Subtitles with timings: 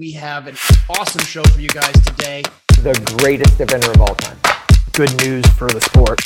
[0.00, 0.56] We have an
[0.88, 2.42] awesome show for you guys today.
[2.68, 4.38] The greatest eventer of all time.
[4.94, 6.18] Good news for the sport.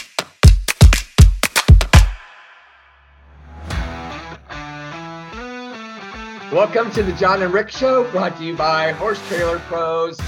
[6.52, 10.21] Welcome to the John and Rick Show, brought to you by Horse Trailer Pros.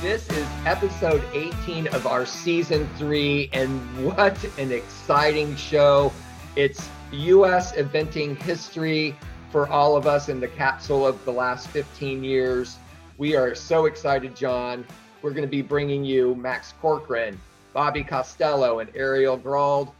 [0.00, 6.10] This is episode 18 of our season three, and what an exciting show!
[6.56, 7.72] It's U.S.
[7.72, 9.14] eventing history
[9.50, 12.78] for all of us in the capsule of the last 15 years.
[13.16, 14.84] We are so excited, John.
[15.22, 17.40] We're going to be bringing you Max Corcoran,
[17.72, 19.92] Bobby Costello, and Ariel Grald,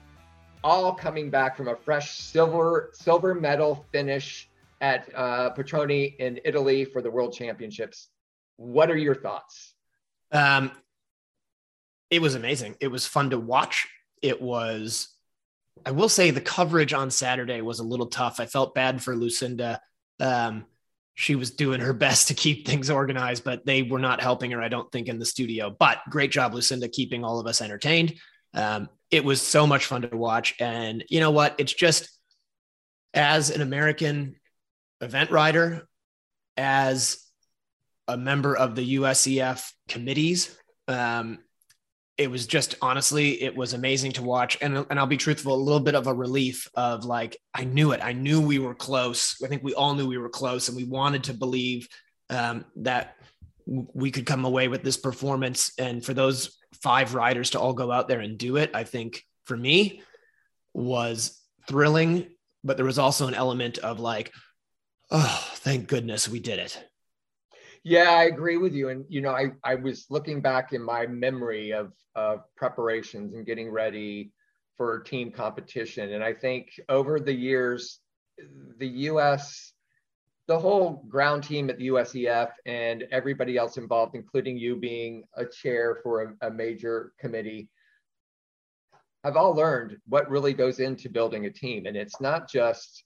[0.64, 4.48] all coming back from a fresh silver silver medal finish
[4.80, 8.08] at uh, Pratoni in Italy for the World Championships.
[8.56, 9.74] What are your thoughts?
[10.32, 10.72] Um,
[12.10, 12.76] it was amazing.
[12.80, 13.86] It was fun to watch.
[14.22, 15.08] It was
[15.86, 18.40] I will say the coverage on Saturday was a little tough.
[18.40, 19.80] I felt bad for Lucinda.
[20.18, 20.66] Um,
[21.14, 24.62] she was doing her best to keep things organized, but they were not helping her,
[24.62, 25.74] I don't think, in the studio.
[25.76, 28.14] But great job, Lucinda, keeping all of us entertained.
[28.52, 30.54] Um, it was so much fun to watch.
[30.58, 31.54] And you know what?
[31.58, 32.08] It's just
[33.12, 34.36] as an American
[35.00, 35.86] event rider,
[36.56, 37.18] as
[38.08, 40.56] a member of the USEF committees,
[40.88, 41.38] um,
[42.16, 44.56] it was just honestly, it was amazing to watch.
[44.60, 47.92] And, and I'll be truthful, a little bit of a relief of like, I knew
[47.92, 48.00] it.
[48.02, 49.36] I knew we were close.
[49.42, 51.88] I think we all knew we were close and we wanted to believe
[52.30, 53.16] um, that
[53.66, 55.72] we could come away with this performance.
[55.78, 59.24] And for those five riders to all go out there and do it, I think
[59.44, 60.02] for me
[60.72, 62.28] was thrilling,
[62.62, 64.32] but there was also an element of like,
[65.10, 66.84] oh, thank goodness we did it.
[67.84, 68.88] Yeah, I agree with you.
[68.88, 73.44] And you know, I, I was looking back in my memory of of preparations and
[73.44, 74.32] getting ready
[74.76, 76.12] for team competition.
[76.12, 78.00] And I think over the years,
[78.78, 79.72] the US,
[80.48, 85.44] the whole ground team at the USEF and everybody else involved, including you being a
[85.44, 87.68] chair for a, a major committee,
[89.24, 91.86] have all learned what really goes into building a team.
[91.86, 93.04] And it's not just,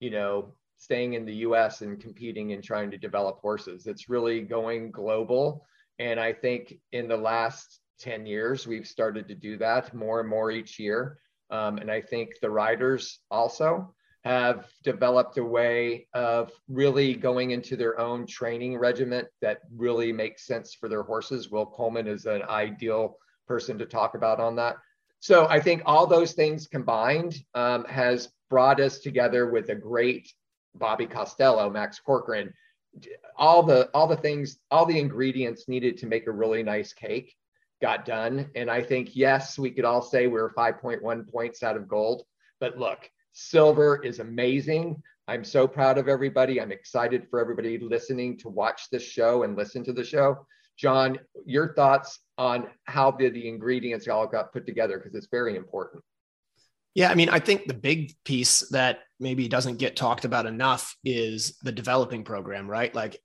[0.00, 0.54] you know,
[0.86, 3.88] staying in the US and competing and trying to develop horses.
[3.88, 5.66] It's really going global.
[5.98, 10.28] And I think in the last 10 years, we've started to do that more and
[10.28, 11.18] more each year.
[11.50, 17.74] Um, and I think the riders also have developed a way of really going into
[17.76, 21.50] their own training regiment that really makes sense for their horses.
[21.50, 23.16] Will Coleman is an ideal
[23.48, 24.76] person to talk about on that.
[25.18, 30.32] So I think all those things combined um, has brought us together with a great
[30.78, 32.52] Bobby Costello, Max Corcoran,
[33.36, 37.36] all the all the things, all the ingredients needed to make a really nice cake
[37.80, 38.50] got done.
[38.54, 42.24] And I think yes, we could all say we are 5.1 points out of gold.
[42.58, 45.02] But look, silver is amazing.
[45.28, 46.60] I'm so proud of everybody.
[46.60, 50.46] I'm excited for everybody listening to watch this show and listen to the show.
[50.78, 55.56] John, your thoughts on how the, the ingredients all got put together because it's very
[55.56, 56.02] important.
[56.96, 60.96] Yeah, I mean, I think the big piece that maybe doesn't get talked about enough
[61.04, 62.92] is the developing program, right?
[62.94, 63.20] Like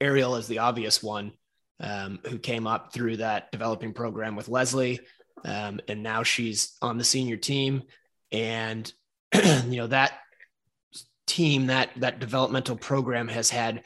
[0.00, 1.32] Ariel is the obvious one
[1.80, 5.00] um, who came up through that developing program with Leslie.
[5.44, 7.82] Um, and now she's on the senior team.
[8.30, 8.90] And,
[9.34, 10.12] you know, that
[11.26, 13.82] team, that, that developmental program has had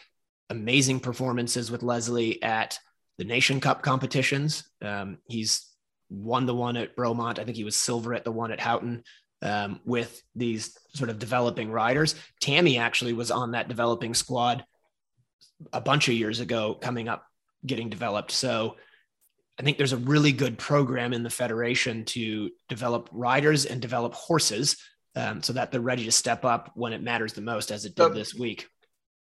[0.51, 2.79] amazing performances with Leslie at
[3.17, 4.69] the Nation Cup competitions.
[4.83, 5.67] Um, he's
[6.11, 7.39] won the one at Bromont.
[7.39, 9.03] I think he was silver at the one at Houghton
[9.43, 12.15] um, with these sort of developing riders.
[12.41, 14.65] Tamie actually was on that developing squad
[15.73, 17.25] a bunch of years ago, coming up,
[17.65, 18.31] getting developed.
[18.31, 18.77] So
[19.59, 24.15] I think there's a really good program in the federation to develop riders and develop
[24.15, 24.77] horses
[25.17, 27.95] um, so that they're ready to step up when it matters the most, as it
[27.95, 28.69] did this week.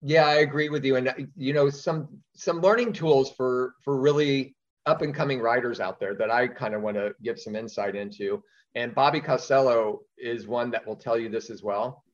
[0.02, 0.96] Yeah, I agree with you.
[0.96, 4.55] And you know, some some learning tools for for really
[4.86, 7.96] up and coming riders out there that I kind of want to give some insight
[7.96, 8.42] into.
[8.74, 12.04] And Bobby Costello is one that will tell you this as well.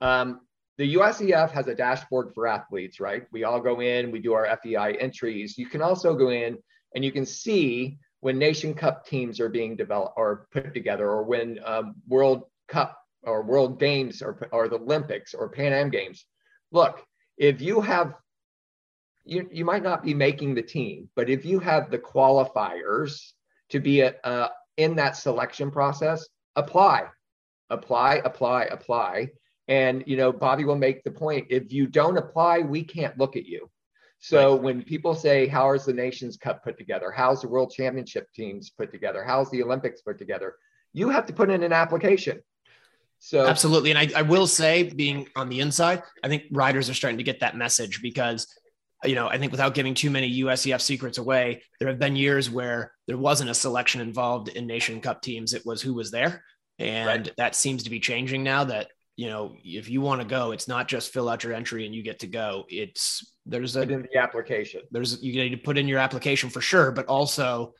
[0.00, 0.40] Um,
[0.78, 3.24] the USEF has a dashboard for athletes, right?
[3.32, 5.56] We all go in, we do our FEI entries.
[5.56, 6.58] You can also go in
[6.94, 11.22] and you can see when Nation Cup teams are being developed or put together, or
[11.22, 16.24] when um, World Cup or World Games or, or the Olympics or Pan Am Games.
[16.72, 17.04] Look,
[17.38, 18.14] if you have
[19.26, 23.32] you, you might not be making the team, but if you have the qualifiers
[23.70, 27.06] to be a, uh, in that selection process, apply,
[27.70, 29.30] apply, apply, apply.
[29.68, 33.36] And you know, Bobby will make the point: if you don't apply, we can't look
[33.36, 33.68] at you.
[34.20, 34.62] So right.
[34.62, 37.10] when people say, "How is the Nations Cup put together?
[37.10, 39.24] How's the World Championship teams put together?
[39.24, 40.56] How's the Olympics put together?"
[40.92, 42.40] You have to put in an application.
[43.18, 46.94] So absolutely, and I, I will say, being on the inside, I think riders are
[46.94, 48.46] starting to get that message because
[49.04, 52.50] you know, I think without giving too many USEF secrets away, there have been years
[52.50, 55.52] where there wasn't a selection involved in Nation Cup teams.
[55.52, 56.42] It was who was there.
[56.78, 57.36] And right.
[57.36, 60.68] that seems to be changing now that, you know, if you want to go, it's
[60.68, 62.64] not just fill out your entry and you get to go.
[62.68, 64.82] It's there's a in the application.
[64.90, 67.72] There's you need to put in your application for sure, but also,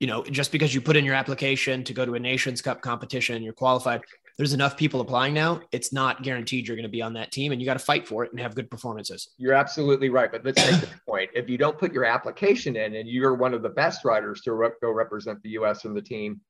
[0.00, 2.82] you know, just because you put in your application to go to a Nations Cup
[2.82, 4.02] competition, you're qualified
[4.36, 5.60] there's enough people applying now.
[5.70, 8.06] It's not guaranteed you're going to be on that team, and you got to fight
[8.06, 9.30] for it and have good performances.
[9.38, 10.30] You're absolutely right.
[10.30, 11.30] But let's take the point.
[11.34, 14.54] If you don't put your application in and you're one of the best riders to
[14.54, 15.84] re- go represent the U.S.
[15.84, 16.40] and the team,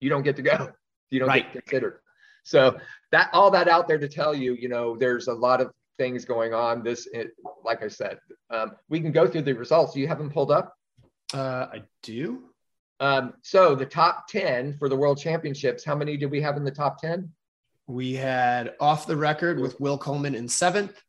[0.00, 0.70] you don't get to go.
[1.08, 1.52] You don't right.
[1.52, 2.00] get considered.
[2.42, 2.78] So
[3.12, 6.24] that all that out there to tell you, you know, there's a lot of things
[6.24, 6.82] going on.
[6.82, 7.28] This, it,
[7.64, 8.18] like I said,
[8.50, 9.94] um, we can go through the results.
[9.94, 10.74] You have them pulled up?
[11.32, 12.42] Uh, I do.
[13.00, 16.64] Um, so the top 10 for the world championships, how many did we have in
[16.64, 17.30] the top 10?
[17.86, 21.00] We had off the record with Will Coleman in seventh.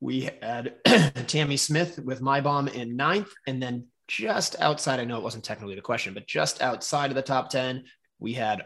[0.00, 0.74] We had
[1.26, 3.32] Tamie Smith with Mai Baum in ninth.
[3.46, 7.14] And then just outside, I know it wasn't technically the question, but just outside of
[7.14, 7.84] the top 10,
[8.18, 8.64] we had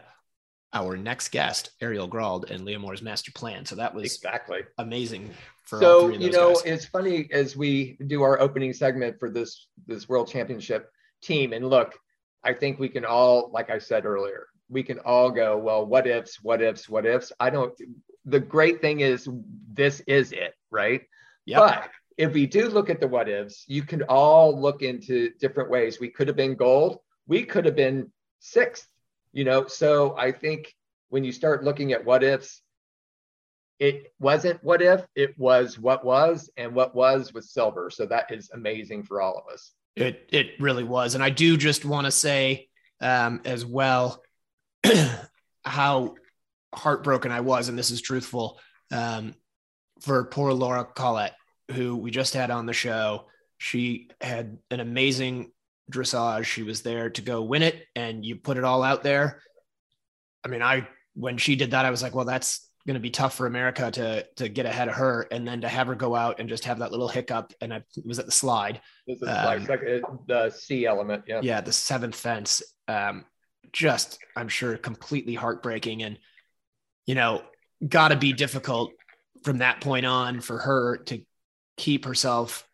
[0.73, 3.65] our next guest, Ariel Grald and Leamore's master plan.
[3.65, 5.31] So that was exactly amazing.
[5.65, 6.63] For so, you know, guys.
[6.65, 10.91] it's funny as we do our opening segment for this, this world championship
[11.21, 11.95] team and look,
[12.43, 16.07] I think we can all, like I said earlier, we can all go, well, what
[16.07, 17.31] ifs, what ifs, what ifs.
[17.39, 17.73] I don't,
[18.25, 19.27] the great thing is
[19.73, 21.01] this is it, right?
[21.45, 21.59] Yeah.
[21.59, 25.69] But if we do look at the what ifs, you can all look into different
[25.69, 25.99] ways.
[25.99, 28.87] We could have been gold, we could have been sixth,
[29.33, 29.67] you know.
[29.67, 30.73] So I think
[31.09, 32.61] when you start looking at what ifs,
[33.79, 37.89] it wasn't what if, it was what was, and what was was silver.
[37.89, 39.71] So that is amazing for all of us.
[39.99, 42.69] It it really was, and I do just want to say
[43.01, 44.23] um, as well
[45.65, 46.15] how
[46.73, 48.59] heartbroken I was, and this is truthful,
[48.91, 49.35] um,
[50.01, 51.33] for poor Laura Collett,
[51.73, 53.25] who we just had on the show.
[53.57, 55.51] She had an amazing
[55.91, 56.45] dressage.
[56.45, 59.41] She was there to go win it, and you put it all out there.
[60.45, 63.09] I mean, I when she did that, I was like, well, that's going to be
[63.09, 66.15] tough for America to to get ahead of her, and then to have her go
[66.15, 68.81] out and just have that little hiccup, and I was at the slide.
[69.07, 69.81] This is um, like,
[70.27, 71.41] the C element, yeah.
[71.43, 72.63] Yeah, the seventh fence.
[72.87, 73.25] Um,
[73.71, 76.17] just I'm sure completely heartbreaking, and
[77.05, 77.43] you know,
[77.87, 78.91] got to be difficult
[79.43, 81.21] from that point on for her to
[81.77, 82.67] keep herself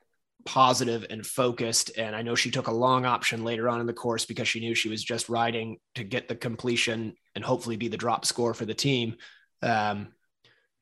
[0.46, 1.98] positive and focused.
[1.98, 4.60] And I know she took a long option later on in the course because she
[4.60, 8.54] knew she was just riding to get the completion and hopefully be the drop score
[8.54, 9.16] for the team.
[9.62, 10.10] Um,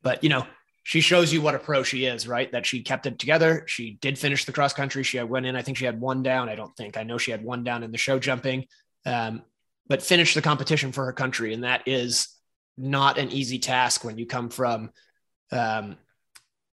[0.01, 0.45] but you know,
[0.83, 2.51] she shows you what a pro she is, right?
[2.51, 3.63] That she kept it together.
[3.67, 5.03] She did finish the cross country.
[5.03, 5.55] She went in.
[5.55, 6.49] I think she had one down.
[6.49, 6.97] I don't think.
[6.97, 8.65] I know she had one down in the show jumping,
[9.05, 9.43] um,
[9.87, 12.27] but finished the competition for her country, and that is
[12.77, 14.91] not an easy task when you come from
[15.51, 15.95] um,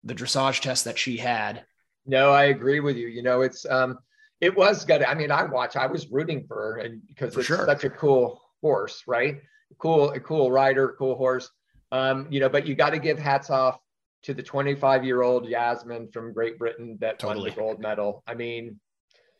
[0.03, 1.65] the dressage test that she had.
[2.07, 3.09] No, I agree with you.
[3.09, 3.99] You know, it's um,
[4.41, 5.03] it was good.
[5.03, 5.77] I mean, I watch.
[5.77, 7.65] I was rooting for her, and because for it's sure.
[7.65, 9.41] such a cool horse, right?
[9.79, 11.51] Cool, a cool rider, cool horse.
[11.95, 13.79] Um, you know, but you got to give hats off
[14.25, 17.51] to the 25 year old Yasmin from Great Britain that totally.
[17.51, 18.25] won the gold medal.
[18.27, 18.81] I mean,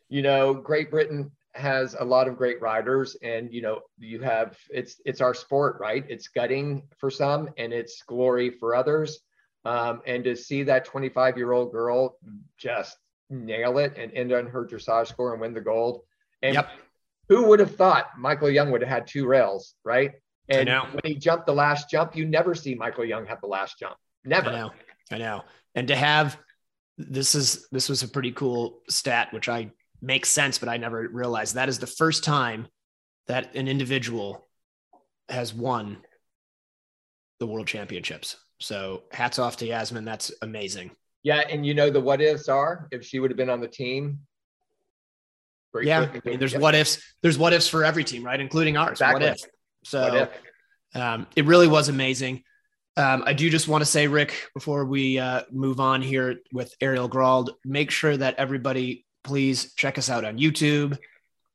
[0.07, 4.57] you know, Great Britain has a lot of great riders and you know you have
[4.69, 9.19] it's it's our sport right it's gutting for some and it's glory for others
[9.63, 12.17] um, and to see that 25 year old girl
[12.57, 12.97] just
[13.29, 16.01] nail it and end on her dressage score and win the gold
[16.41, 16.69] and yep.
[17.29, 20.11] who would have thought michael Jung would have had two rails right
[20.49, 23.79] and when he jumped the last jump, you never see Michael Jung have the last
[23.79, 23.95] jump.
[24.23, 24.49] Never.
[24.49, 24.71] I know.
[25.11, 25.43] I know.
[25.75, 26.37] And to have
[26.97, 29.71] this is this was a pretty cool stat, which I
[30.01, 32.67] makes sense, but I never realized that is the first time
[33.27, 34.47] that an individual
[35.29, 35.97] has won
[37.39, 38.37] the world championships.
[38.59, 40.05] So hats off to Yasmin.
[40.05, 40.91] That's amazing.
[41.23, 43.67] Yeah, and you know the what ifs are if she would have been on the
[43.67, 44.19] team.
[45.81, 47.01] yeah, I mean, there's what ifs.
[47.21, 48.91] There's what ifs for every team, right, including ours.
[48.91, 49.25] Exactly.
[49.25, 49.49] What if?
[49.85, 50.27] So
[50.93, 52.43] um, it really was amazing.
[52.97, 56.73] Um, I do just want to say, Rick, before we uh, move on here with
[56.79, 60.97] Ariel Grald, make sure that everybody please check us out on YouTube.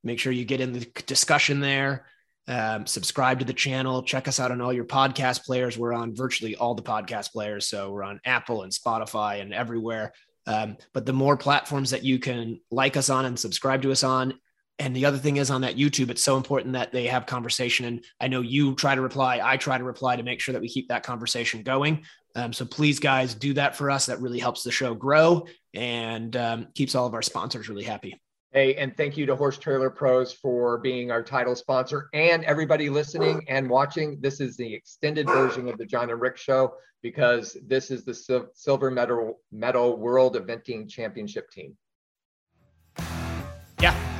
[0.04, 2.06] Make sure you get in the discussion there.
[2.46, 4.02] Um, subscribe to the channel.
[4.02, 5.78] Check us out on all your podcast players.
[5.78, 7.68] We're on virtually all the podcast players.
[7.68, 10.12] So we're on Apple and Spotify and everywhere.
[10.46, 14.02] Um, but the more platforms that you can like us on and subscribe to us
[14.02, 14.34] on,
[14.80, 17.84] and the other thing is on that YouTube, it's so important that they have conversation.
[17.84, 20.62] And I know you try to reply, I try to reply to make sure that
[20.62, 22.04] we keep that conversation going.
[22.34, 24.06] Um, so please, guys, do that for us.
[24.06, 28.18] That really helps the show grow and um, keeps all of our sponsors really happy.
[28.52, 32.88] Hey, and thank you to Horse Trailer Pros for being our title sponsor and everybody
[32.88, 34.18] listening and watching.
[34.20, 36.72] This is the extended version of the John and Rick show
[37.02, 41.76] because this is the silver medal medal world eventing championship team.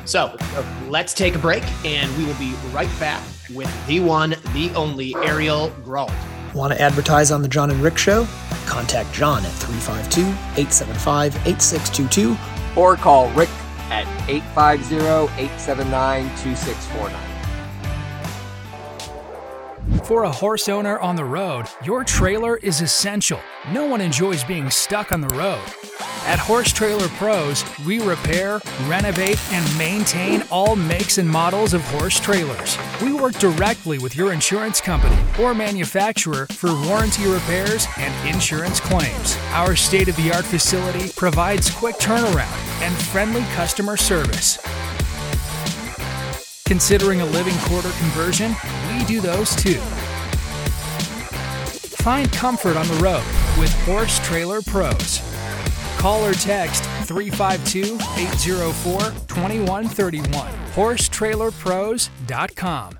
[0.04, 0.36] So
[0.88, 3.22] let's take a break and we will be right back
[3.54, 6.12] with the one, the only Ariel Grald.
[6.54, 8.26] Want to advertise on the John and Rick show?
[8.66, 10.22] Contact John at 352
[10.60, 12.36] 875 8622
[12.80, 13.50] or call Rick
[13.90, 14.96] at 850
[15.40, 17.29] 879 2649.
[20.04, 23.40] For a horse owner on the road, your trailer is essential.
[23.72, 25.62] No one enjoys being stuck on the road.
[26.26, 32.20] At Horse Trailer Pros, we repair, renovate, and maintain all makes and models of horse
[32.20, 32.76] trailers.
[33.02, 39.36] We work directly with your insurance company or manufacturer for warranty repairs and insurance claims.
[39.52, 44.58] Our state of the art facility provides quick turnaround and friendly customer service.
[46.70, 48.54] Considering a living quarter conversion,
[48.96, 49.80] we do those too.
[51.98, 53.24] Find comfort on the road
[53.58, 55.20] with Horse Trailer Pros.
[55.98, 60.52] Call or text 352 804 2131.
[60.74, 62.98] HorseTrailerPros.com.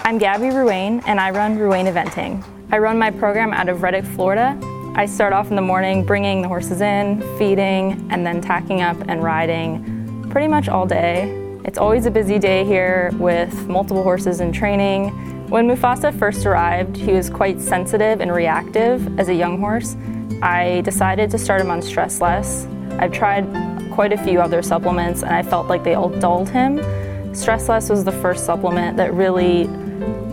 [0.00, 2.44] I'm Gabby Ruane, and I run Ruane Eventing.
[2.70, 4.60] I run my program out of Reddick, Florida.
[4.94, 8.98] I start off in the morning bringing the horses in, feeding, and then tacking up
[9.08, 11.43] and riding pretty much all day.
[11.64, 15.08] It's always a busy day here with multiple horses in training.
[15.48, 19.96] When Mufasa first arrived, he was quite sensitive and reactive as a young horse,
[20.42, 22.66] I decided to start him on Stress Less.
[22.98, 23.46] I've tried
[23.92, 26.82] quite a few other supplements and I felt like they all dulled him.
[27.34, 29.64] Stress Less was the first supplement that really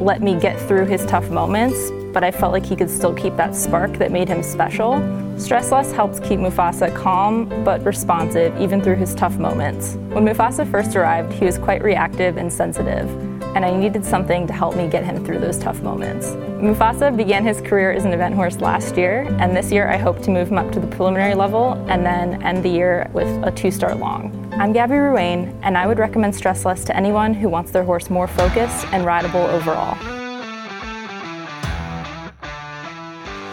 [0.01, 3.35] let me get through his tough moments, but I felt like he could still keep
[3.37, 4.99] that spark that made him special.
[5.37, 9.95] Stress Less helps keep Mufasa calm but responsive even through his tough moments.
[10.13, 13.09] When Mufasa first arrived, he was quite reactive and sensitive
[13.55, 16.27] and I needed something to help me get him through those tough moments.
[16.61, 20.21] Mufasa began his career as an event horse last year, and this year I hope
[20.23, 23.51] to move him up to the preliminary level and then end the year with a
[23.51, 24.37] two star long.
[24.53, 28.09] I'm Gabby Ruane, and I would recommend Stress Less to anyone who wants their horse
[28.09, 30.20] more focused and rideable overall.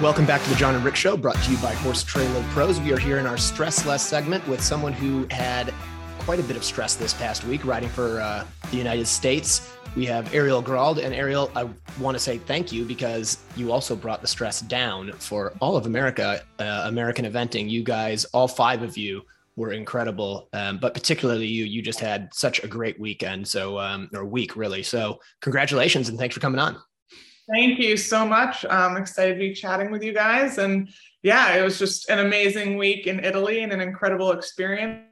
[0.00, 2.80] Welcome back to the John and Rick Show, brought to you by Horse Trailer Pros.
[2.80, 5.74] We are here in our Stress Less segment with someone who had
[6.20, 10.06] quite a bit of stress this past week riding for uh, the United States we
[10.06, 10.98] have Ariel Grald.
[10.98, 15.12] And Ariel, I want to say thank you because you also brought the stress down
[15.12, 17.68] for all of America, uh, American eventing.
[17.68, 19.22] You guys, all five of you,
[19.56, 20.48] were incredible.
[20.52, 23.48] Um, but particularly you, you just had such a great weekend.
[23.48, 24.84] So, um, or week really.
[24.84, 26.76] So, congratulations and thanks for coming on.
[27.50, 28.64] Thank you so much.
[28.68, 30.58] I'm excited to be chatting with you guys.
[30.58, 30.90] And
[31.22, 35.08] yeah, it was just an amazing week in Italy and an incredible experience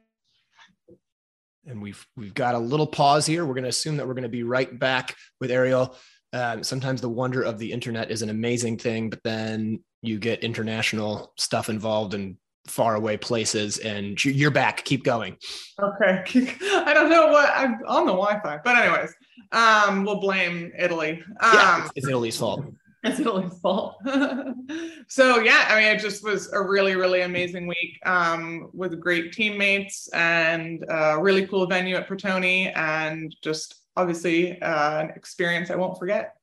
[1.66, 3.44] and we've we've got a little pause here.
[3.44, 5.96] We're going to assume that we're going to be right back with Ariel.
[6.32, 10.44] Um, sometimes the wonder of the internet is an amazing thing, but then you get
[10.44, 14.84] international stuff involved in far away places, and you're back.
[14.84, 15.36] Keep going.
[15.80, 16.24] Okay,
[16.62, 19.14] I don't know what I'm on the Wi-Fi, but anyways,
[19.52, 21.22] um, we'll blame Italy.
[21.40, 22.64] Um, yeah, it's, Italy's fault.
[23.04, 23.98] It's Italy's fault.
[25.06, 29.32] so yeah, I mean, it just was a really, really amazing week um, with great
[29.32, 35.76] teammates and a really cool venue at Pratoni, and just obviously uh, an experience I
[35.76, 36.35] won't forget.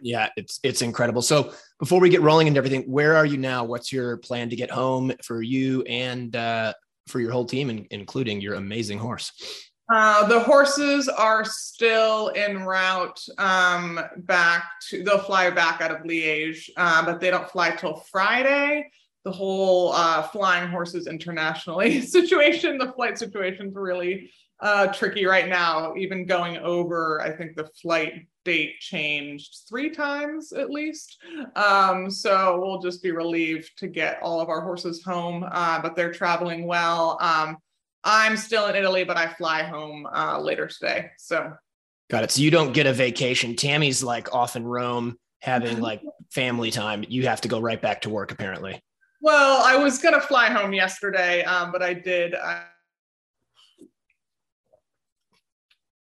[0.00, 1.22] Yeah, it's it's incredible.
[1.22, 3.64] So before we get rolling into everything, where are you now?
[3.64, 6.74] What's your plan to get home for you and uh,
[7.08, 9.32] for your whole team, including your amazing horse?
[9.92, 15.98] Uh, the horses are still en route um, back to, they'll fly back out of
[16.06, 18.88] Liège, uh, but they don't fly till Friday.
[19.24, 25.48] The whole uh, flying horses internationally situation, the flight situation is really uh, tricky right
[25.48, 25.94] now.
[25.96, 31.22] Even going over, I think the flight date changed three times at least.
[31.56, 35.96] Um, so we'll just be relieved to get all of our horses home, uh, but
[35.96, 37.18] they're traveling well.
[37.20, 37.58] Um,
[38.04, 41.10] I'm still in Italy, but I fly home uh, later today.
[41.18, 41.52] So
[42.10, 42.30] got it.
[42.32, 43.54] So you don't get a vacation.
[43.54, 47.04] Tamie's like off in Rome having like family time.
[47.08, 48.82] You have to go right back to work apparently.
[49.20, 52.34] Well, I was gonna fly home yesterday, um, but I did.
[52.34, 52.62] Uh...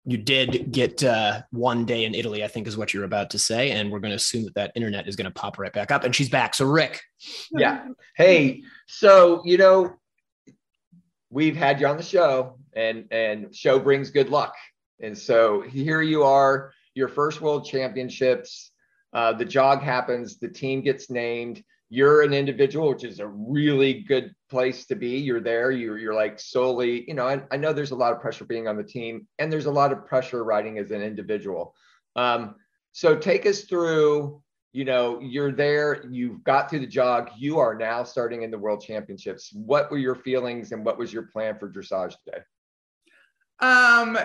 [0.07, 3.39] you did get uh, one day in Italy, I think is what you're about to
[3.39, 5.91] say, and we're going to assume that that internet is going to pop right back
[5.91, 6.55] up, and she's back.
[6.55, 7.01] So, Rick,
[7.51, 9.95] yeah, hey, so you know,
[11.29, 14.55] we've had you on the show and and show brings good luck.
[15.01, 18.71] And so here you are your first world championships
[19.13, 24.01] uh, the jog happens the team gets named you're an individual, which is a really
[24.01, 25.17] good place to be.
[25.17, 25.71] You're there.
[25.71, 27.41] You're you're like solely, you know.
[27.49, 29.91] I, know there's a lot of pressure being on the team, and there's a lot
[29.91, 31.73] of pressure riding as an individual.
[32.15, 32.55] Um,
[32.91, 34.41] so take us through.
[34.73, 36.05] You know, you're there.
[36.11, 37.29] You've got through the jog.
[37.37, 39.51] You are now starting in the World Championships.
[39.53, 42.43] What were your feelings, and what was your plan for dressage today?
[43.59, 44.17] Um,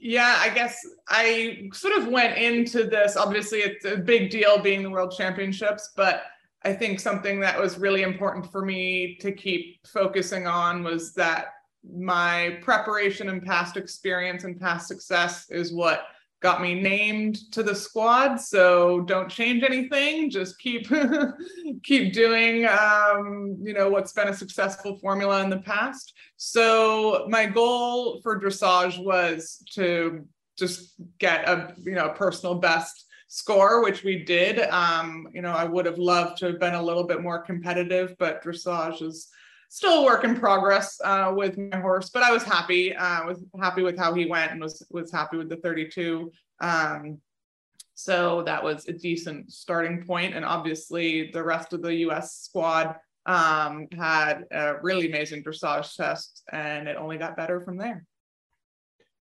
[0.00, 0.78] yeah, I guess
[1.08, 3.16] I sort of went into this.
[3.16, 6.24] Obviously, it's a big deal being the World Championships, but
[6.62, 11.54] I think something that was really important for me to keep focusing on was that
[11.82, 16.02] my preparation and past experience and past success is what
[16.40, 18.36] got me named to the squad.
[18.36, 20.30] So don't change anything.
[20.30, 20.90] Just keep
[21.82, 26.14] keep doing um, you know what's been a successful formula in the past.
[26.36, 30.26] So my goal for dressage was to
[30.58, 35.64] just get a you know personal best score which we did um, you know i
[35.64, 39.28] would have loved to have been a little bit more competitive but dressage is
[39.70, 42.94] still a work in progress uh, with my horse, but I was happy.
[42.94, 46.30] Uh, was happy with how he went and was was happy with the 32.
[46.60, 47.18] Um,
[47.94, 50.34] so that was a decent starting point.
[50.34, 52.36] And obviously, the rest of the U.S.
[52.36, 52.96] squad
[53.26, 58.04] um, had a really amazing dressage test, and it only got better from there.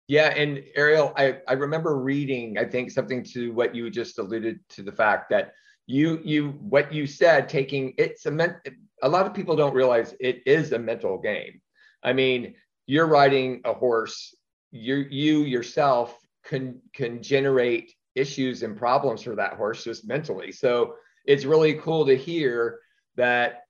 [0.06, 4.60] Yeah, and Ariel, I, I remember reading, I think something to what you just alluded
[4.70, 5.52] to the fact that
[5.86, 8.56] you you what you said taking it's a
[9.02, 11.60] a lot of people don't realize it is a mental game.
[12.02, 12.54] I mean,
[12.86, 14.34] you're riding a horse,
[14.70, 20.52] you you yourself can can generate issues and problems for that horse just mentally.
[20.52, 20.94] So
[21.26, 22.78] it's really cool to hear
[23.16, 23.63] that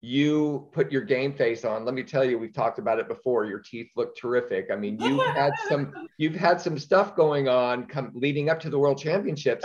[0.00, 1.84] you put your game face on.
[1.84, 3.44] Let me tell you, we've talked about it before.
[3.44, 4.68] Your teeth look terrific.
[4.72, 8.70] I mean, you've had some you've had some stuff going on come leading up to
[8.70, 9.64] the World Championships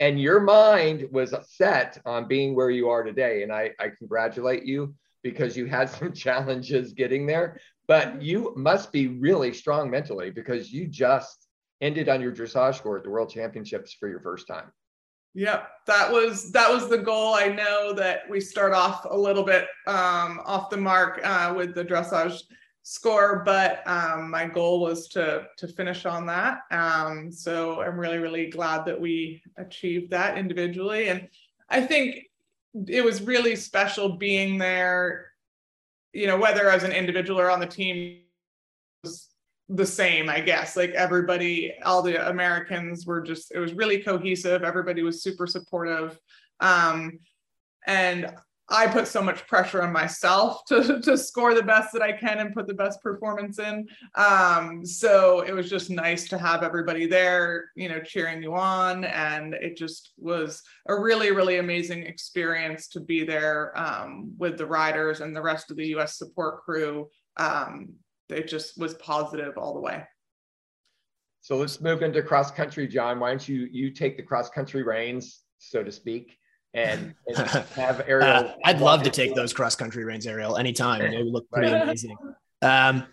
[0.00, 4.64] and your mind was set on being where you are today and I, I congratulate
[4.64, 10.30] you because you had some challenges getting there but you must be really strong mentally
[10.30, 11.46] because you just
[11.80, 14.70] ended on your dressage score at the world championships for your first time
[15.34, 17.34] Yep, that was that was the goal.
[17.34, 21.74] I know that we start off a little bit um, off the mark uh, with
[21.74, 22.42] the dressage
[22.82, 26.60] score, but um, my goal was to to finish on that.
[26.70, 31.28] Um, so I'm really really glad that we achieved that individually, and
[31.68, 32.24] I think
[32.86, 35.26] it was really special being there.
[36.14, 38.22] You know, whether as an individual or on the team,
[39.04, 39.28] was
[39.68, 40.76] the same, I guess.
[40.76, 43.52] Like everybody, all the Americans were just.
[43.52, 44.62] It was really cohesive.
[44.62, 46.18] Everybody was super supportive.
[46.60, 47.18] Um,
[47.86, 48.32] and
[48.70, 52.38] I put so much pressure on myself to, to score the best that I can
[52.38, 53.86] and put the best performance in.
[54.14, 59.04] Um, so it was just nice to have everybody there, you know, cheering you on.
[59.04, 64.66] And it just was a really, really amazing experience to be there um, with the
[64.66, 67.08] riders and the rest of the US support crew.
[67.38, 67.94] Um,
[68.28, 70.04] it just was positive all the way.
[71.40, 73.20] So let's move into cross country, John.
[73.20, 76.38] Why don't you you take the cross country reins, so to speak?
[76.74, 77.36] and, and
[77.76, 78.28] have Ariel.
[78.28, 81.00] Uh, I'd love to take those cross country reins, Ariel, anytime.
[81.00, 82.16] They look pretty amazing.
[82.62, 83.06] Um,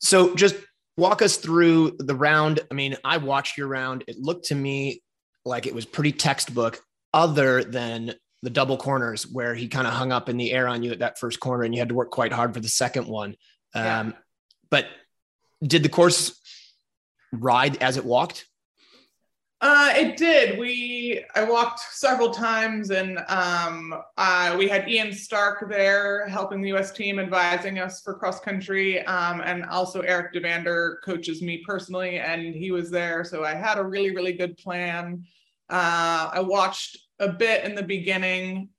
[0.00, 0.56] so just
[0.96, 2.60] walk us through the round.
[2.70, 4.04] I mean, I watched your round.
[4.06, 5.02] It looked to me
[5.44, 6.80] like it was pretty textbook,
[7.14, 10.82] other than the double corners where he kind of hung up in the air on
[10.82, 13.06] you at that first corner, and you had to work quite hard for the second
[13.06, 13.30] one.
[13.74, 14.12] Um, yeah.
[14.70, 14.86] But
[15.62, 16.40] did the course
[17.32, 18.46] ride as it walked?
[19.62, 20.58] Uh, it did.
[20.58, 26.68] We I walked several times, and um, uh, we had Ian Stark there helping the
[26.68, 26.92] U.S.
[26.92, 32.54] team, advising us for cross country, um, and also Erik Duvander coaches me personally, and
[32.54, 33.22] he was there.
[33.22, 35.24] So I had a really really good plan.
[35.68, 38.70] Uh, I watched a bit in the beginning,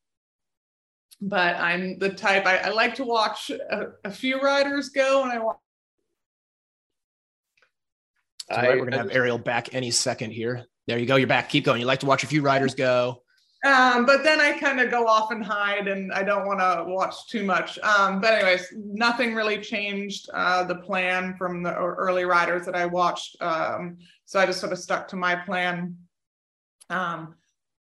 [1.22, 5.32] but I'm the type I, I like to watch a, a, few riders go, and
[5.32, 5.38] I
[8.58, 8.66] watch.
[8.66, 10.66] right, we're gonna have Ariel back any second here.
[10.88, 11.16] There you go.
[11.16, 11.50] You're back.
[11.50, 11.80] Keep going.
[11.80, 13.22] You like to watch a few riders go.
[13.64, 16.84] Um, but then I kind of go off and hide, and I don't want to
[16.92, 17.78] watch too much.
[17.80, 22.88] Um, but anyways, nothing really changed uh, the plan from the early riders that I
[22.88, 23.40] watched.
[23.40, 25.96] Um, so I just sort of stuck to my plan.
[26.90, 27.36] Um,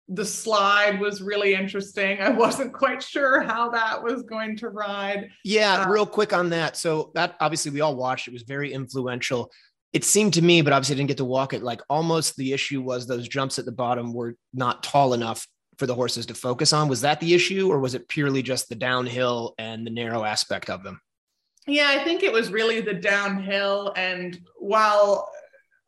[0.08, 2.18] the slide was really interesting.
[2.20, 5.30] I wasn't quite sure how that was going to ride.
[5.44, 6.76] Yeah, uh, real quick on that.
[6.76, 8.28] So that obviously we all watched.
[8.28, 9.50] It was very influential
[9.94, 11.62] it seemed to me, but obviously I didn't get to walk it.
[11.62, 15.46] Like almost the issue was those jumps at the bottom were not tall enough
[15.78, 16.88] for the horses to focus on.
[16.88, 20.68] Was that the issue, or was it purely just the downhill and the narrow aspect
[20.68, 21.00] of them?
[21.66, 23.94] Yeah, I think it was really the downhill.
[23.96, 25.30] And while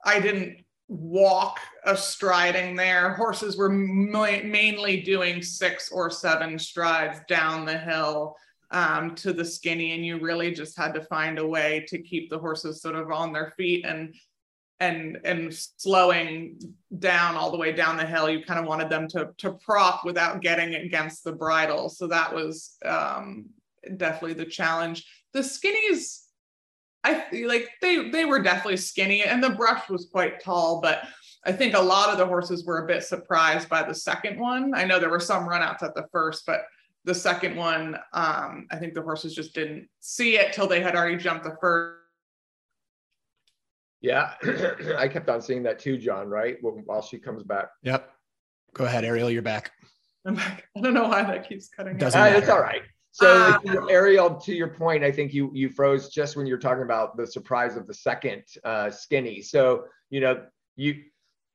[0.05, 3.14] I didn't walk a striding there.
[3.14, 8.37] Horses were mainly doing six or seven strides down the hill
[8.71, 12.31] um, to the skinny, and you really just had to find a way to keep
[12.31, 14.15] the horses sort of on their feet and
[14.81, 16.59] and and slowing
[16.99, 18.29] down all the way down the hill.
[18.29, 22.35] You kind of wanted them to to prop without getting against the bridle, so that
[22.35, 23.47] was um,
[23.97, 25.07] definitely the challenge.
[25.33, 26.27] The skinnies
[27.07, 31.03] I like they they were definitely skinny and the brush was quite tall, but
[31.45, 34.75] I think a lot of the horses were a bit surprised by the second one.
[34.75, 36.63] I know there were some runouts at the first, but
[37.07, 40.97] the second one, um, I think the horses just didn't see it till they had
[40.97, 42.01] already jumped the first.
[44.03, 44.35] Yeah,
[44.99, 46.29] I kept on seeing that too, John.
[46.29, 47.69] Right while she comes back.
[47.83, 48.11] Yep.
[48.75, 49.31] Go ahead, Ariel.
[49.31, 49.73] You're back.
[50.27, 50.64] I'm back.
[50.77, 51.97] I don't know why that keeps cutting.
[51.97, 52.83] Doesn't uh, It's all right.
[53.12, 56.83] So uh, Ariel, to your point, I think you you froze just when you're talking
[56.83, 59.42] about the surprise of the second uh, skinny.
[59.42, 61.05] So you know, you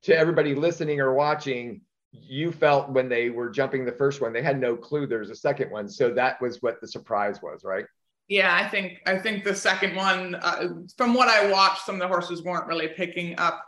[0.03, 1.81] to everybody listening or watching,
[2.11, 5.35] you felt when they were jumping the first one, they had no clue there's a
[5.35, 5.87] second one.
[5.87, 7.85] So that was what the surprise was, right?
[8.27, 12.01] Yeah, I think I think the second one, uh, from what I watched, some of
[12.01, 13.65] the horses weren't really picking up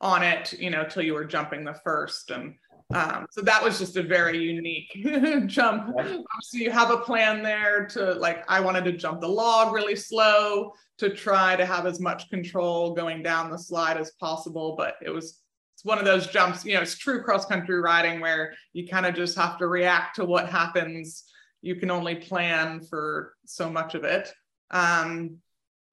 [0.00, 2.54] on it, you know, till you were jumping the first and
[2.92, 4.90] um, so that was just a very unique
[5.46, 5.94] jump.
[6.42, 9.94] So you have a plan there to like, I wanted to jump the log really
[9.94, 14.74] slow to try to have as much control going down the slide as possible.
[14.76, 15.38] But it was
[15.80, 19.06] it's one of those jumps, you know, it's true cross country riding where you kind
[19.06, 21.24] of just have to react to what happens.
[21.62, 24.30] You can only plan for so much of it.
[24.70, 25.38] Um,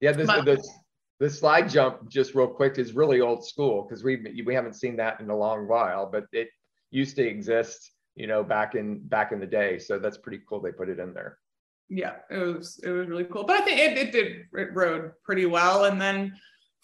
[0.02, 0.70] yeah, this, but, this
[1.22, 4.98] the slide jump, just real quick, is really old school because we we haven't seen
[4.98, 6.06] that in a long while.
[6.06, 6.50] But it
[6.92, 9.80] used to exist, you know, back in back in the day.
[9.80, 10.60] So that's pretty cool.
[10.60, 11.38] They put it in there.
[11.88, 13.46] Yeah, it was it was really cool.
[13.46, 15.86] But I think it, it did it rode pretty well.
[15.86, 16.34] And then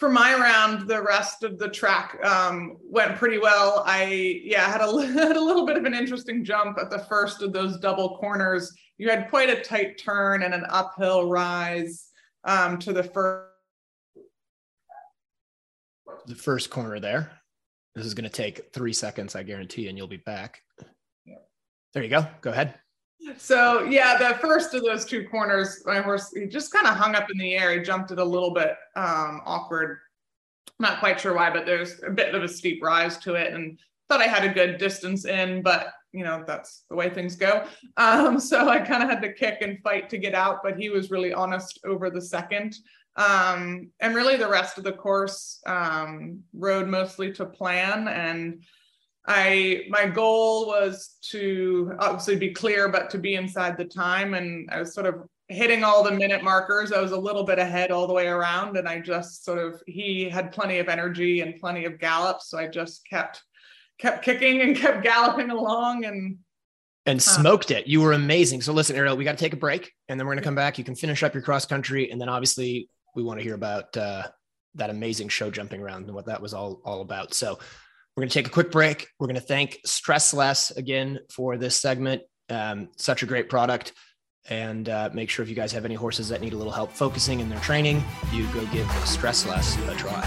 [0.03, 3.83] for my round, the rest of the track um, went pretty well.
[3.85, 7.41] I yeah had a had a little bit of an interesting jump at the first
[7.41, 8.75] of those double corners.
[8.97, 12.09] You had quite a tight turn and an uphill rise
[12.43, 13.47] um, to the first.
[16.25, 17.31] The first corner there.
[17.95, 20.59] This is going to take three seconds, I guarantee, and you'll be back.
[21.93, 22.27] There you go.
[22.41, 22.75] Go ahead.
[23.37, 27.15] So yeah, the first of those two corners, my horse he just kind of hung
[27.15, 27.77] up in the air.
[27.77, 29.99] He jumped it a little bit um, awkward.
[30.79, 33.79] Not quite sure why, but there's a bit of a steep rise to it, and
[34.09, 37.65] thought I had a good distance in, but you know that's the way things go.
[37.97, 40.89] Um, so I kind of had to kick and fight to get out, but he
[40.89, 42.75] was really honest over the second.
[43.15, 48.07] Um, and really the rest of the course um, rode mostly to plan.
[48.07, 48.63] And
[49.25, 54.33] I my goal was to obviously be clear, but to be inside the time.
[54.33, 56.91] And I was sort of hitting all the minute markers.
[56.91, 59.81] I was a little bit ahead all the way around, and I just sort of
[59.87, 63.41] he had plenty of energy and plenty of gallops, so I just kept
[63.97, 66.37] kept kicking and kept galloping along and
[67.05, 67.87] and smoked it.
[67.87, 68.61] You were amazing.
[68.61, 70.55] So listen, Ariel, we got to take a break and then we're going to come
[70.55, 70.77] back.
[70.77, 73.95] You can finish up your cross country and then obviously we want to hear about
[73.97, 74.23] uh,
[74.75, 77.33] that amazing show jumping around and what that was all, all about.
[77.33, 77.59] So
[78.15, 79.07] we're going to take a quick break.
[79.19, 82.21] We're going to thank Stress Less again for this segment.
[82.49, 83.93] Um, such a great product.
[84.49, 86.91] And uh, make sure if you guys have any horses that need a little help
[86.91, 90.21] focusing in their training, you go give Stress Less a try.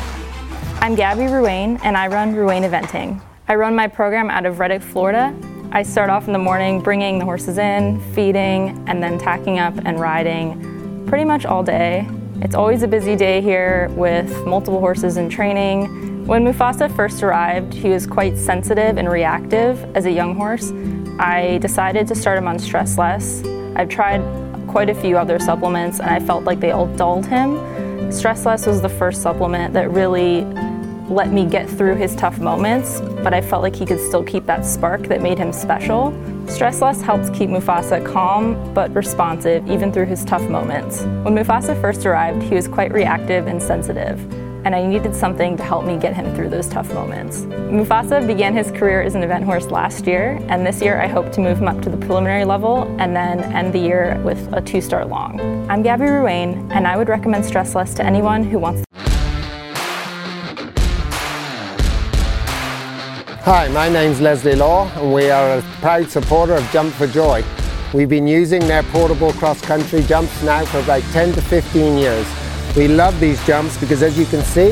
[0.81, 3.22] I'm Gabby Ruane, and I run Ruane Eventing.
[3.46, 5.33] I run my program out of Reddick, Florida.
[5.70, 9.75] I start off in the morning bringing the horses in, feeding, and then tacking up
[9.85, 12.09] and riding pretty much all day.
[12.40, 16.15] It's always a busy day here with multiple horses in training.
[16.26, 20.72] When Mufasa first arrived, he was quite sensitive and reactive as a young horse.
[21.20, 23.44] I decided to start him on Stress Less.
[23.76, 24.22] I've tried
[24.66, 28.10] quite a few other supplements and I felt like they all dulled him.
[28.10, 30.44] Stress Less was the first supplement that really
[31.08, 34.46] let me get through his tough moments, but I felt like he could still keep
[34.46, 36.12] that spark that made him special.
[36.48, 41.02] Stress Less helps keep Mufasa calm but responsive even through his tough moments.
[41.22, 44.18] When Mufasa first arrived, he was quite reactive and sensitive,
[44.66, 47.42] and I needed something to help me get him through those tough moments.
[47.70, 51.31] Mufasa began his career as an event horse last year, and this year I hope
[51.35, 54.61] to move him up to the preliminary level and then end the year with a
[54.61, 55.38] two star long.
[55.70, 58.83] I'm Gabby Ruane, and I would recommend Stress Less to anyone who wants
[63.44, 67.44] Hi, my name's Leslie Law and we are a proud supporter of Jump for Joy.
[67.94, 72.45] We've been using their portable cross-country jumps now for about 10 to 15 years.
[72.76, 74.68] We love these jumps because as you can see,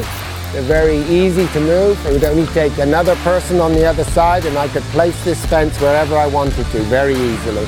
[0.53, 2.07] they're very easy to move.
[2.07, 5.43] It would only take another person on the other side and I could place this
[5.47, 7.67] fence wherever I wanted to very easily.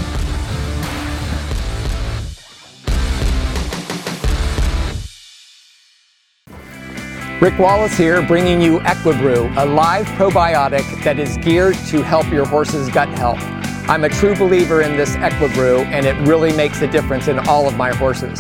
[7.40, 12.44] Rick Wallace here, bringing you Equibrew, a live probiotic that is geared to help your
[12.44, 13.40] horse's gut health.
[13.88, 17.66] I'm a true believer in this Equibrew, and it really makes a difference in all
[17.66, 18.38] of my horses.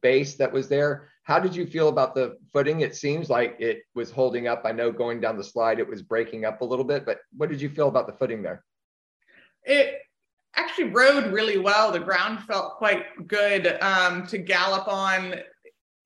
[0.03, 1.09] base that was there.
[1.25, 2.81] How did you feel about the footing?
[2.81, 4.63] It seems like it was holding up.
[4.65, 7.49] I know going down the slide, it was breaking up a little bit, but what
[7.49, 8.65] did you feel about the footing there?
[9.65, 10.01] It
[10.57, 11.93] actually rode really well.
[11.93, 15.35] The ground felt quite good um, to gallop on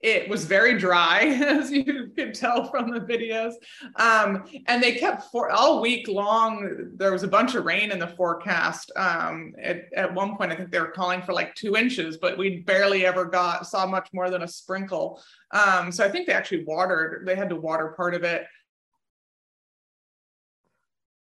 [0.04, 3.54] it was very dry, as you could tell from the videos.
[3.96, 6.90] Um, and they kept for all week long.
[6.96, 8.92] There was a bunch of rain in the forecast.
[8.96, 12.36] Um, at, at one point, I think they were calling for like two inches, but
[12.36, 15.22] we barely ever got saw much more than a sprinkle.
[15.52, 17.26] Um, so I think they actually watered.
[17.26, 18.44] They had to water part of it.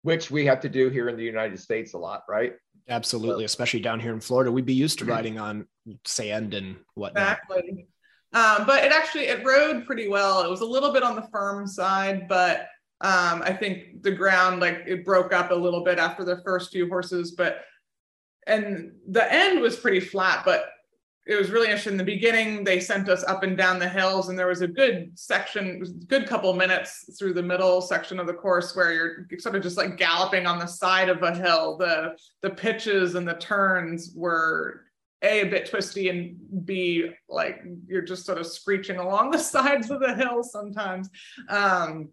[0.01, 2.53] Which we have to do here in the United States a lot, right?
[2.89, 4.51] Absolutely, especially down here in Florida.
[4.51, 5.67] We'd be used to riding on
[6.05, 7.39] sand and whatnot.
[7.49, 7.87] Exactly.
[8.33, 10.41] Um, but it actually it rode pretty well.
[10.43, 12.67] It was a little bit on the firm side, but
[13.01, 16.71] um, I think the ground like it broke up a little bit after the first
[16.71, 17.31] few horses.
[17.31, 17.61] But
[18.47, 20.65] and the end was pretty flat, but
[21.27, 21.93] it was really interesting.
[21.93, 24.67] In the beginning, they sent us up and down the hills, and there was a
[24.67, 29.55] good section, good couple minutes through the middle section of the course where you're sort
[29.55, 31.77] of just like galloping on the side of a hill.
[31.77, 34.85] The the pitches and the turns were
[35.21, 39.91] a a bit twisty and b like you're just sort of screeching along the sides
[39.91, 41.09] of the hill sometimes
[41.49, 42.09] um,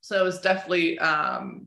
[0.00, 1.66] so it was definitely um,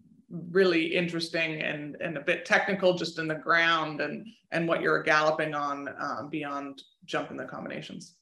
[0.52, 5.04] really interesting and and a bit technical just in the ground and and what you're
[5.04, 8.16] galloping on um, beyond jumping the combinations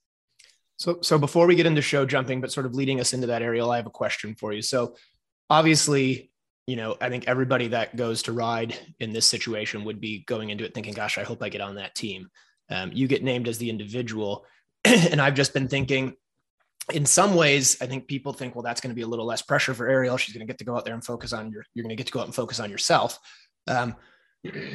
[0.78, 3.41] so so before we get into show jumping but sort of leading us into that
[3.41, 4.95] Ariel i have a question for you so
[5.49, 6.32] obviously
[6.67, 10.49] you know, I think everybody that goes to ride in this situation would be going
[10.49, 12.30] into it thinking, gosh, I hope I get on that team.
[12.69, 14.45] Um, you get named as the individual.
[14.86, 16.15] and I've just been thinking,
[16.91, 19.41] in some ways, I think people think, well, that's going to be a little less
[19.41, 20.17] pressure for Ariel.
[20.17, 21.96] She's going to get to go out there and focus on your, you're going to
[21.96, 23.19] get to go out and focus on yourself.
[23.67, 23.96] Um,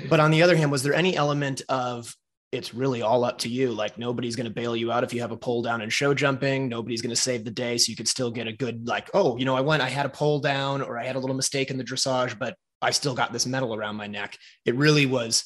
[0.09, 2.15] but on the other hand, was there any element of
[2.51, 3.73] it's really all up to you.
[3.73, 6.15] Like nobody's going to bail you out if you have a pole down and show
[6.15, 6.69] jumping.
[6.69, 7.77] Nobody's going to save the day.
[7.77, 10.07] So you could still get a good, like, oh, you know, I went, I had
[10.07, 13.15] a pole down or I had a little mistake in the dressage, but I still
[13.15, 14.39] got this medal around my neck.
[14.65, 15.45] It really was,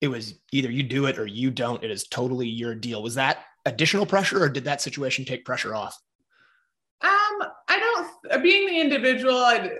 [0.00, 1.82] it was either you do it or you don't.
[1.82, 3.02] It is totally your deal.
[3.02, 5.96] Was that additional pressure or did that situation take pressure off?
[7.00, 9.70] Um, I don't, being the individual, I,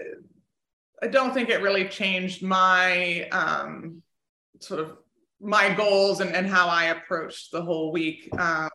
[1.03, 4.03] I don't think it really changed my um,
[4.61, 4.97] sort of
[5.41, 8.29] my goals and, and how I approached the whole week.
[8.39, 8.71] Um,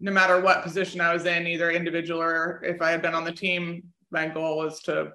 [0.00, 3.24] no matter what position I was in, either individual or if I had been on
[3.24, 5.12] the team, my goal was to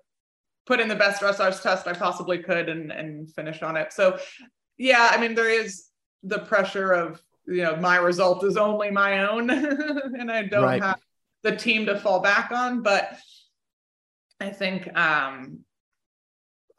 [0.66, 3.92] put in the best dressage test I possibly could and, and finish on it.
[3.94, 4.18] So,
[4.78, 5.86] yeah, I mean, there is
[6.24, 10.84] the pressure of, you know, my result is only my own and I don't right.
[10.84, 11.00] have
[11.44, 12.84] the team to fall back on.
[12.84, 13.18] But
[14.40, 15.60] I think um,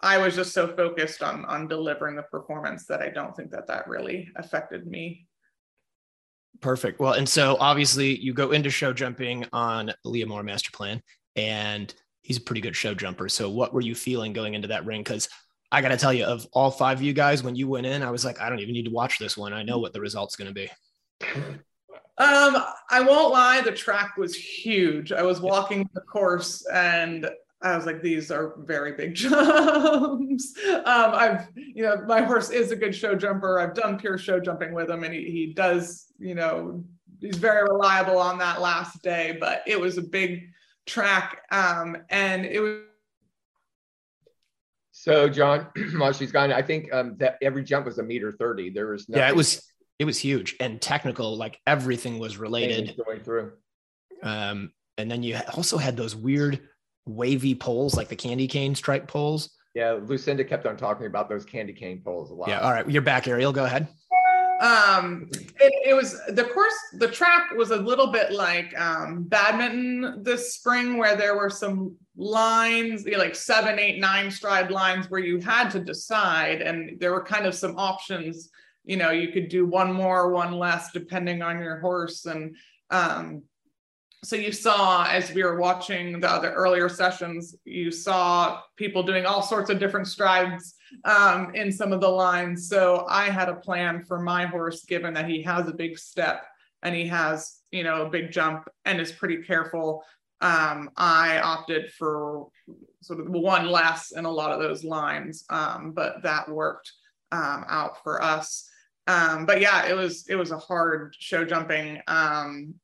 [0.00, 3.66] I was just so focused on on delivering the performance that I don't think that
[3.68, 5.26] that really affected me.
[6.61, 7.00] Perfect.
[7.00, 11.00] Well, and so obviously you go into show jumping on Leamore Master Plan,
[11.37, 13.28] and he's a pretty good show jumper.
[13.28, 15.00] So what were you feeling going into that ring?
[15.00, 15.28] Because
[15.70, 18.02] I got to tell you, of all five of you guys, when you went in,
[18.02, 19.52] I was like, I don't even need to watch this one.
[19.52, 20.70] I know what the result's going to be.
[22.20, 22.57] Um,
[22.90, 25.12] I won't lie, the track was huge.
[25.12, 27.28] I was walking the course and
[27.61, 30.54] I was like, these are very big jumps.
[30.66, 33.59] um, I've, you know, my horse is a good show jumper.
[33.59, 36.85] I've done pure show jumping with him, and he, he does, you know,
[37.20, 39.37] he's very reliable on that last day.
[39.40, 40.50] But it was a big
[40.87, 42.83] track, um, and it was.
[45.01, 48.69] So, John, while she's gone, I think um, that every jump was a meter thirty.
[48.69, 49.63] There was yeah, it was
[50.01, 51.37] it was huge and technical.
[51.37, 53.53] Like everything was related going through.
[54.25, 56.61] Um, and then you also had those weird
[57.07, 59.51] wavy poles, like the candy cane stripe poles.
[59.77, 62.49] Yeah, Lucinda kept on talking about those candy cane poles a lot.
[62.49, 62.59] Yeah.
[62.59, 62.89] All right.
[62.91, 63.53] You're back, Ariel.
[63.53, 63.87] Go ahead.
[64.61, 65.31] um
[65.61, 70.55] it, it was the course the track was a little bit like um badminton this
[70.55, 75.20] spring where there were some lines you know, like seven eight nine stride lines where
[75.20, 78.50] you had to decide and there were kind of some options
[78.85, 82.26] you know you could do one more one less depending on your horse.
[82.26, 82.57] And
[82.90, 83.44] um
[84.24, 89.24] so you saw as we were watching the other earlier sessions you saw people doing
[89.24, 92.68] all sorts of different strides um, in some of the lines.
[92.68, 96.46] So i had a plan for my horse given that he has a big step
[96.83, 100.02] and he has you know a big jump and is pretty careful
[100.40, 102.48] um, i opted for
[103.01, 106.92] sort of one less in a lot of those lines um, but that worked
[107.33, 108.68] um, out for us
[109.07, 112.74] um, but yeah it was it was a hard show jumping um,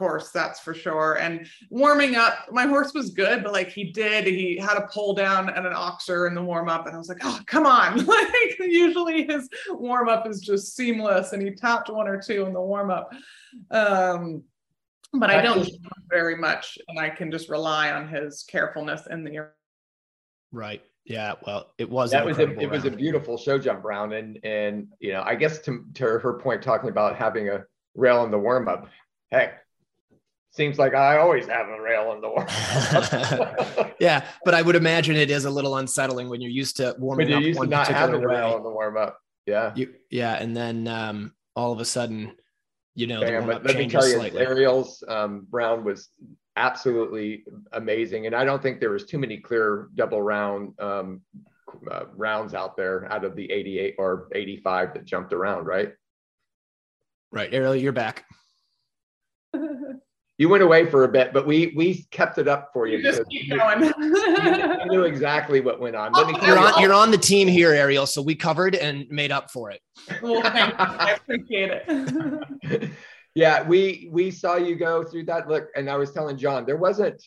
[0.00, 1.18] course, that's for sure.
[1.20, 5.12] And warming up, my horse was good, but like he did, he had a pull
[5.12, 8.06] down and an oxer in the warm up, and I was like, oh, come on!
[8.06, 12.54] like usually his warm up is just seamless, and he tapped one or two in
[12.54, 13.12] the warm up.
[15.12, 15.68] But I don't
[16.08, 19.48] very much, and I can just rely on his carefulness in the.
[20.52, 20.82] Right.
[21.04, 21.34] Yeah.
[21.46, 22.12] Well, it was.
[22.12, 25.34] That was a, it was a beautiful show jump round, and and you know, I
[25.34, 28.88] guess to to her point, talking about having a rail in the warm up.
[29.32, 29.60] Heck,
[30.52, 32.46] seems like I always have a rail in the warm.
[32.48, 33.86] Up.
[34.00, 37.26] Yeah, but I would imagine it is a little unsettling when you're used to warming
[37.26, 39.18] when you're up used one to not have a rail in the warm up.
[39.44, 42.32] Yeah, you, yeah, and then um, all of a sudden,
[42.94, 44.42] you know, Damn, but let me tell you, slightly.
[44.42, 46.08] Ariel's um, round was
[46.56, 51.20] absolutely amazing, and I don't think there was too many clear double round um,
[51.90, 55.92] uh, rounds out there out of the 88 or 85 that jumped around, right?
[57.32, 58.24] Right, Ariel, you're back
[60.40, 62.96] you went away for a bit, but we we kept it up for you.
[62.96, 63.82] you just keep going.
[63.82, 66.12] you knew exactly what went on.
[66.12, 68.06] Let me you're on you're on the team here, Ariel.
[68.06, 69.82] So we covered and made up for it.
[70.22, 70.76] Well, thank you.
[70.78, 72.90] I appreciate it.
[73.34, 76.78] yeah, we we saw you go through that look, and I was telling John there
[76.78, 77.22] wasn't.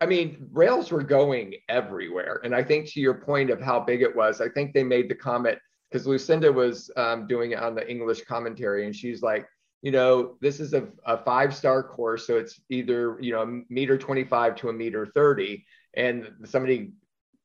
[0.00, 4.02] I mean, rails were going everywhere, and I think to your point of how big
[4.02, 5.58] it was, I think they made the comment
[5.90, 9.48] because Lucinda was um, doing it on the English commentary, and she's like
[9.82, 12.26] you know, this is a, a five star course.
[12.26, 15.64] So it's either, you know, a meter 25 to a meter 30.
[15.94, 16.92] And somebody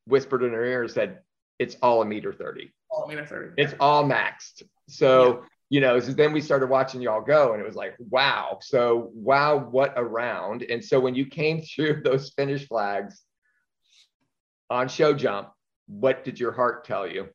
[0.05, 1.19] whispered in her ear and said,
[1.59, 2.71] it's all a meter 30.
[2.89, 3.61] All meter 30.
[3.61, 4.63] It's all maxed.
[4.89, 5.47] So, yeah.
[5.69, 8.57] you know, so then we started watching y'all go and it was like, wow.
[8.61, 10.63] So, wow, what a round.
[10.63, 13.21] And so when you came through those finish flags
[14.69, 15.49] on show jump,
[15.87, 17.27] what did your heart tell you?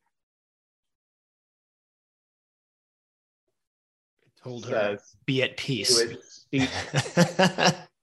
[4.46, 6.02] Told her be at peace.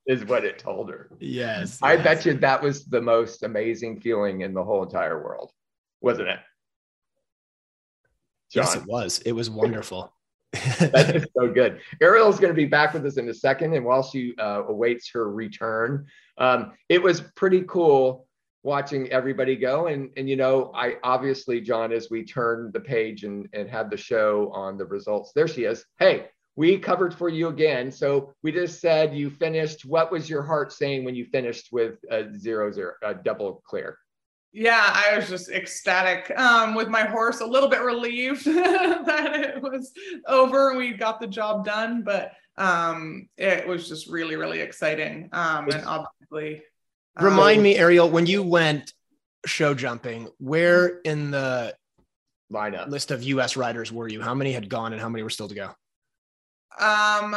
[0.06, 1.10] is what it told her.
[1.20, 2.04] Yes i yes.
[2.04, 5.52] bet you that was the most amazing feeling in the whole entire world
[6.02, 6.40] wasn't it?
[8.52, 8.64] John?
[8.66, 9.20] yes it was.
[9.20, 10.14] It was wonderful.
[10.80, 11.80] That is so good.
[12.00, 15.10] Ariel's going to be back with us in a second and while she uh, awaits
[15.12, 16.06] her return
[16.38, 18.28] um, it was pretty cool
[18.64, 19.88] watching everybody go.
[19.88, 23.90] And and you know i obviously john as we turned the page and and had
[23.90, 25.86] the show on the results there she is.
[26.00, 27.92] Hey we covered for you again.
[27.92, 29.86] So we just said you finished.
[29.86, 33.98] What was your heart saying when you finished with a zero zero a double clear?
[34.54, 39.64] Yeah i was just ecstatic um, with my horse a little bit relieved that it
[39.64, 39.92] was
[40.28, 45.28] over and we got the job done but um, it was just really really exciting
[45.34, 46.62] um, and obviously
[47.20, 48.94] Remind um, me, Ariel, when you went
[49.46, 51.76] show jumping, where in the
[52.52, 54.22] lineup list of US riders were you?
[54.22, 55.72] How many had gone and how many were still to go?
[56.80, 57.36] Um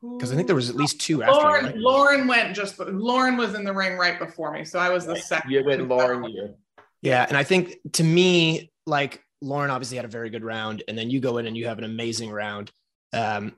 [0.00, 1.76] because I think there was at least two after Lauren, right?
[1.76, 4.64] Lauren went just Lauren was in the ring right before me.
[4.64, 5.50] So I was the second.
[5.50, 6.54] You went Lauren you.
[7.02, 7.26] Yeah.
[7.28, 11.10] And I think to me, like Lauren obviously had a very good round, and then
[11.10, 12.70] you go in and you have an amazing round.
[13.12, 13.54] Um,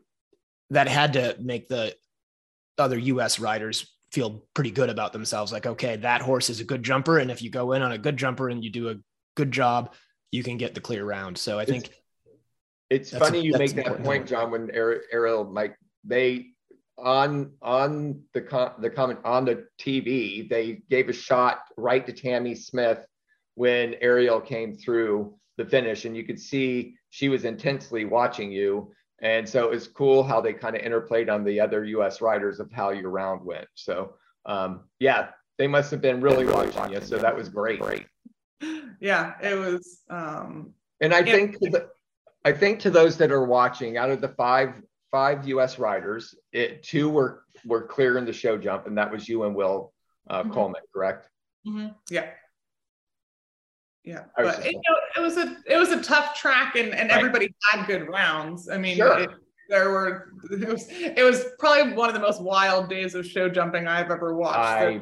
[0.70, 1.94] that had to make the
[2.80, 5.52] other US riders feel pretty good about themselves.
[5.52, 7.18] Like, okay, that horse is a good jumper.
[7.18, 8.96] And if you go in on a good jumper and you do a
[9.36, 9.94] good job,
[10.32, 11.38] you can get the clear round.
[11.38, 11.90] So I think
[12.90, 16.46] it's, it's funny a, you make that point, John, when Ariel, Mike, they
[16.98, 22.12] on on the com- the comment on the TV, they gave a shot right to
[22.12, 23.04] Tamie Smith
[23.54, 28.92] when Ariel came through the finish, and you could see she was intensely watching you.
[29.22, 32.70] And so it's cool how they kind of interplayed on the other US riders of
[32.72, 33.66] how your round went.
[33.74, 34.14] So
[34.46, 35.28] um, yeah,
[35.58, 37.00] they must have been really watching you.
[37.00, 37.80] So that was great.
[37.80, 38.06] great.
[39.00, 40.00] Yeah, it was.
[40.10, 41.88] Um, and I think the,
[42.44, 46.82] I think to those that are watching, out of the five five US riders, it,
[46.82, 49.92] two were were clear in the show jump, and that was you and Will
[50.28, 50.52] uh, mm-hmm.
[50.52, 51.28] Coleman, correct?
[51.66, 51.88] Mm-hmm.
[52.10, 52.30] Yeah.
[54.02, 57.18] Yeah, but you know, it was a it was a tough track, and and Right.
[57.18, 58.68] everybody had good rounds.
[58.68, 59.18] I mean, Sure.
[59.20, 59.30] it,
[59.68, 63.48] there were it was it was probably one of the most wild days of show
[63.48, 64.58] jumping I've ever watched.
[64.58, 65.00] I-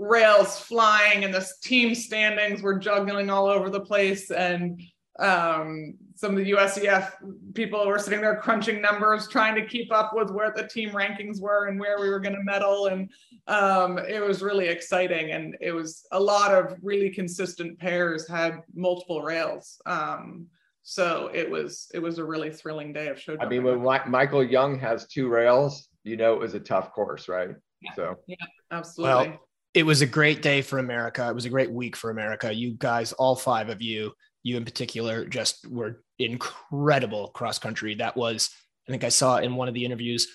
[0.00, 4.80] rails flying, and the team standings were juggling all over the place, and
[5.18, 7.12] um, some of the USEF
[7.54, 11.40] people were sitting there crunching numbers, trying to keep up with where the team rankings
[11.40, 12.86] were and where we were going to medal.
[12.86, 13.08] And
[13.46, 15.30] um, it was really exciting.
[15.30, 19.80] And it was a lot of really consistent pairs had multiple rails.
[19.86, 20.48] Um,
[20.82, 23.36] so it was it was a really thrilling day of show.
[23.40, 26.92] I mean, when Mi- Michael Jung has two rails, you know it was a tough
[26.92, 27.50] course, right?
[27.94, 28.36] So yeah,
[28.72, 29.28] absolutely.
[29.28, 29.40] Well,
[29.74, 31.28] it was a great day for America.
[31.28, 32.52] It was a great week for America.
[32.52, 34.12] You guys, all five of you,
[34.48, 37.94] you in particular, just were incredible cross country.
[37.94, 38.50] That was,
[38.88, 40.26] I think I saw in one of the interviews,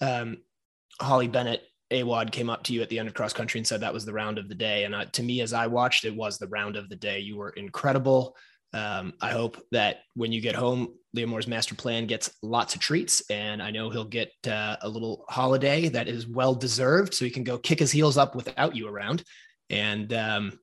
[0.00, 0.38] um,
[1.00, 3.80] Holly Bennett, AWAD came up to you at the end of cross country and said
[3.80, 4.84] that was the round of the day.
[4.84, 7.20] And uh, to me, as I watched, it was the round of the day.
[7.20, 8.34] You were incredible.
[8.74, 13.22] Um, I hope that when you get home, Leamore's master plan gets lots of treats,
[13.28, 17.30] and I know he'll get uh, a little holiday that is well deserved, so he
[17.30, 19.24] can go kick his heels up without you around.
[19.68, 20.58] And um,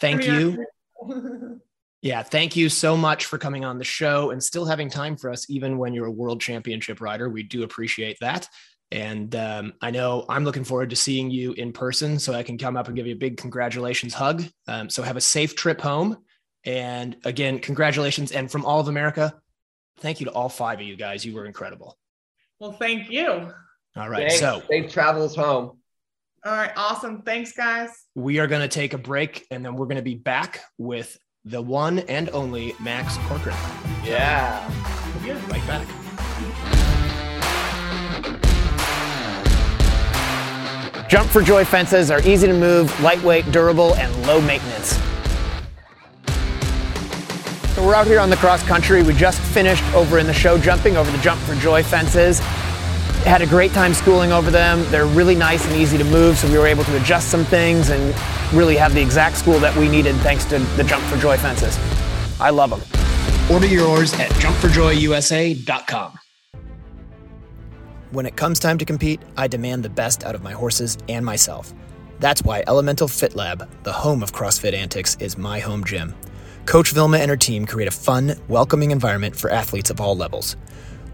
[0.00, 0.66] thank you,
[2.06, 5.28] yeah, thank you so much for coming on the show and still having time for
[5.28, 7.28] us, even when you're a world championship rider.
[7.28, 8.48] We do appreciate that.
[8.92, 12.58] And um, I know I'm looking forward to seeing you in person so I can
[12.58, 14.44] come up and give you a big congratulations hug.
[14.68, 16.18] Um, so have a safe trip home.
[16.64, 18.30] And again, congratulations.
[18.30, 19.34] And from all of America,
[19.98, 21.24] thank you to all five of you guys.
[21.24, 21.98] You were incredible.
[22.60, 23.52] Well, thank you.
[23.96, 24.28] All right.
[24.28, 24.38] Thanks.
[24.38, 25.78] So safe travels home.
[26.44, 27.22] All right, awesome.
[27.22, 27.90] Thanks, guys.
[28.14, 31.18] we are going to take a break and then we're going to be back with
[31.46, 33.56] the one and only Max Corcoran.
[34.04, 34.68] Yeah.
[35.24, 35.86] We'll be right back.
[41.08, 45.00] Jump for Joy fences are easy to move, lightweight, durable, and low maintenance.
[47.76, 49.04] So we're out here on the cross country.
[49.04, 52.40] We just finished over in the show jumping over the Jump for Joy fences.
[53.20, 54.84] Had a great time schooling over them.
[54.90, 57.90] They're really nice and easy to move, so we were able to adjust some things
[57.90, 58.12] and
[58.52, 61.78] really have the exact school that we needed thanks to the Jump for Joy fences.
[62.40, 62.82] I love them.
[63.54, 66.18] Order yours at jumpforjoyusa.com.
[68.12, 71.26] When it comes time to compete, I demand the best out of my horses and
[71.26, 71.74] myself.
[72.18, 76.14] That's why Elemental Fit Lab, the home of CrossFit antics, is my home gym.
[76.64, 80.56] Coach Vilma and her team create a fun, welcoming environment for athletes of all levels.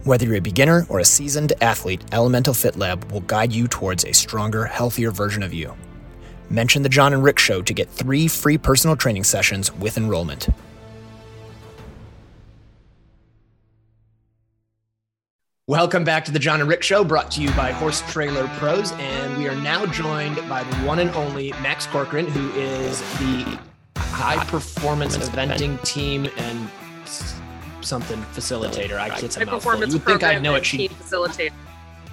[0.05, 4.05] Whether you're a beginner or a seasoned athlete, Elemental Fit Lab will guide you towards
[4.05, 5.75] a stronger, healthier version of you.
[6.53, 10.51] Mention the John and Rick Show to get three free personal training sessions with enrollment.
[15.67, 18.93] Welcome back to the John and Rick Show, brought to you by Horse Trailer Pros.
[18.93, 23.59] And we are now joined by the one and only Max Corcoran, who is the
[23.97, 26.69] high performance eventing team and
[27.81, 28.99] something facilitator.
[28.99, 29.47] I a High mouthful.
[29.47, 30.67] performance You think I know it.
[30.67, 31.53] She facilitator.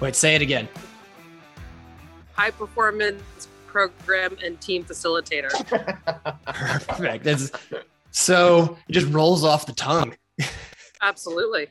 [0.00, 0.16] wait.
[0.16, 0.66] Say it again.
[2.32, 5.50] High performance program and team facilitator.
[6.44, 7.24] Perfect.
[7.24, 7.50] That's,
[8.10, 10.16] so it just rolls off the tongue.
[11.02, 11.68] Absolutely.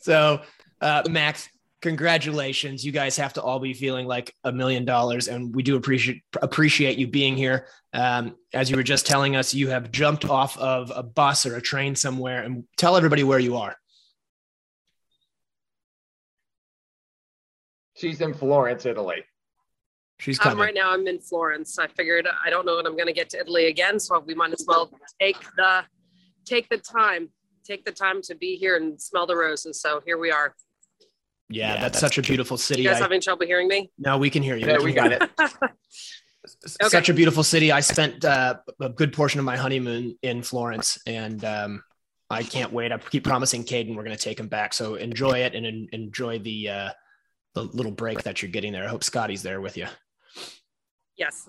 [0.00, 0.40] So,
[0.80, 1.48] uh, Max,
[1.82, 2.84] congratulations!
[2.84, 6.22] You guys have to all be feeling like a million dollars, and we do appreciate
[6.40, 7.66] appreciate you being here.
[7.92, 11.56] Um, as you were just telling us, you have jumped off of a bus or
[11.56, 13.76] a train somewhere, and tell everybody where you are.
[17.94, 19.24] She's in Florence, Italy.
[20.18, 21.78] She's Um, right now, I'm in Florence.
[21.78, 24.34] I figured I don't know when I'm going to get to Italy again, so we
[24.34, 24.90] might as well
[25.20, 25.84] take the
[26.46, 27.28] take the time,
[27.64, 29.80] take the time to be here and smell the roses.
[29.80, 30.54] So here we are.
[31.50, 32.82] yeah, that's, such a beautiful city.
[32.82, 33.90] You guys I- having trouble hearing me?
[33.98, 34.66] no, we can hear you.
[34.66, 35.22] Yeah, can we got it.
[36.80, 36.88] Okay.
[36.90, 37.72] Such a beautiful city.
[37.72, 41.82] I spent uh, a good portion of my honeymoon in Florence, and um,
[42.30, 42.92] I can't wait.
[42.92, 44.72] I keep promising Caden we're going to take him back.
[44.72, 46.90] So enjoy it and en- enjoy the uh,
[47.54, 48.84] the little break that you're getting there.
[48.84, 49.86] I hope Scotty's there with you.
[51.16, 51.48] Yes.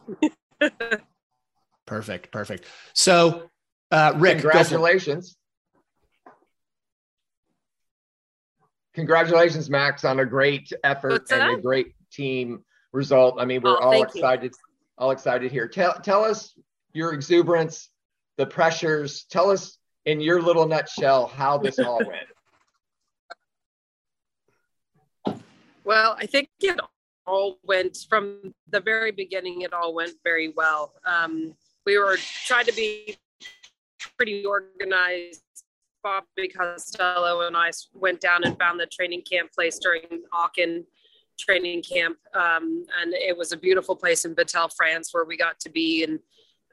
[1.86, 2.66] Perfect, perfect.
[2.94, 3.50] So,
[3.92, 5.38] uh, Rick, Congratulations.
[8.94, 12.64] Congratulations, Max, on a great effort What's and a great team
[12.94, 13.36] result.
[13.40, 14.22] I mean, we're Oh, all thank you.
[14.22, 14.54] excited,
[14.98, 15.68] all excited here.
[15.68, 16.58] Tell tell us
[16.94, 17.90] your exuberance,
[18.38, 19.26] the pressures.
[19.26, 22.28] Tell us in your little nutshell how this all went.
[25.84, 26.78] Well, I think it
[27.28, 29.62] all went from the very beginning.
[29.62, 30.94] It all went very well.
[31.06, 31.54] Um,
[31.86, 33.18] we were trying to be
[34.18, 35.44] pretty organized.
[36.04, 40.86] Bobby Costello and I went down and found the training camp place during Aachen
[41.38, 45.60] training camp, um, and it was a beautiful place in Battelle, France, where we got
[45.62, 46.20] to be and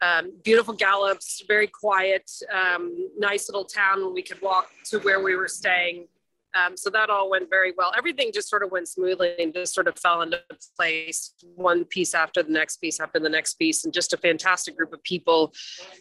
[0.03, 4.13] um, beautiful gallops, very quiet, um, nice little town.
[4.13, 6.09] We could walk to where we were staying.
[6.55, 7.93] Um, so that all went very well.
[7.97, 10.41] Everything just sort of went smoothly and just sort of fell into
[10.77, 14.77] place, one piece after the next piece after the next piece, and just a fantastic
[14.77, 15.53] group of people,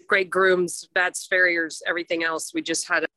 [0.07, 2.53] great grooms, vets, farriers, everything else.
[2.53, 3.03] We just had.
[3.03, 3.07] A-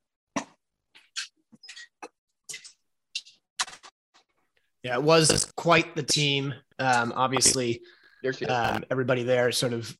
[4.83, 6.53] yeah, it was quite the team.
[6.79, 7.81] Um, obviously,
[8.49, 9.95] um, everybody there sort of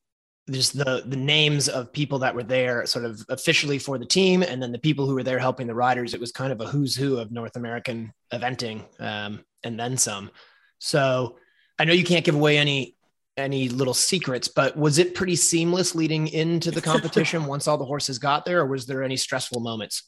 [0.50, 4.43] just the the names of people that were there sort of officially for the team
[4.43, 6.14] and then the people who were there helping the riders.
[6.14, 10.32] It was kind of a who's who of north american eventing um, and then some.
[10.80, 11.38] So
[11.80, 12.95] i know you can't give away any
[13.36, 17.86] any little secrets but was it pretty seamless leading into the competition once all the
[17.86, 20.04] horses got there or was there any stressful moments?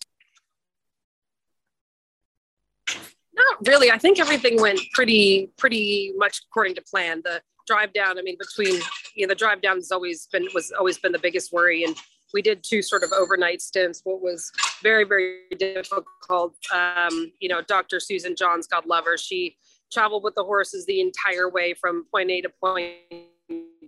[3.34, 3.92] Not really.
[3.92, 7.22] I think everything went pretty pretty much according to plan.
[7.24, 8.82] The drive down, I mean, between
[9.15, 11.95] you know, the drive down has always been was always been the biggest worry, and
[12.34, 14.01] we did two sort of overnight stints.
[14.03, 14.51] What was
[14.82, 16.55] very very difficult.
[16.74, 17.99] Um, you know, Dr.
[17.99, 19.57] Susan Johns, God love her, she
[19.91, 22.95] traveled with the horses the entire way from point A to point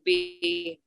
[0.05, 0.79] B.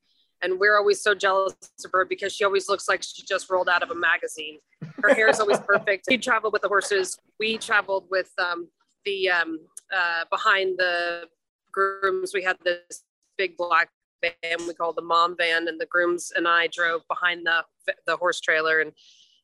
[0.43, 3.69] And we're always so jealous of her because she always looks like she just rolled
[3.69, 4.59] out of a magazine.
[5.03, 6.07] Her hair is always perfect.
[6.11, 7.17] She traveled with the horses.
[7.41, 8.69] We traveled with um,
[9.07, 9.61] the um,
[9.95, 11.29] uh, behind the
[11.75, 13.03] grooms, we had this
[13.37, 13.91] big black
[14.23, 17.65] van we called the mom van, and the grooms and I drove behind the
[18.07, 18.93] the horse trailer, and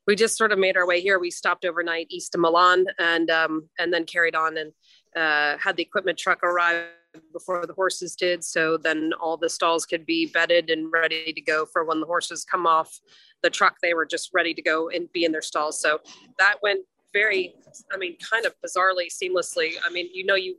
[0.06, 1.18] we just sort of made our way here.
[1.18, 4.72] We stopped overnight east of Milan, and um, and then carried on and
[5.16, 6.86] uh, had the equipment truck arrive
[7.32, 8.44] before the horses did.
[8.44, 12.06] So then all the stalls could be bedded and ready to go for when the
[12.06, 13.00] horses come off
[13.42, 13.76] the truck.
[13.82, 15.80] They were just ready to go and be in their stalls.
[15.80, 15.98] So
[16.38, 16.80] that went
[17.12, 17.54] very,
[17.92, 19.72] I mean, kind of bizarrely, seamlessly.
[19.84, 20.56] I mean, you know, you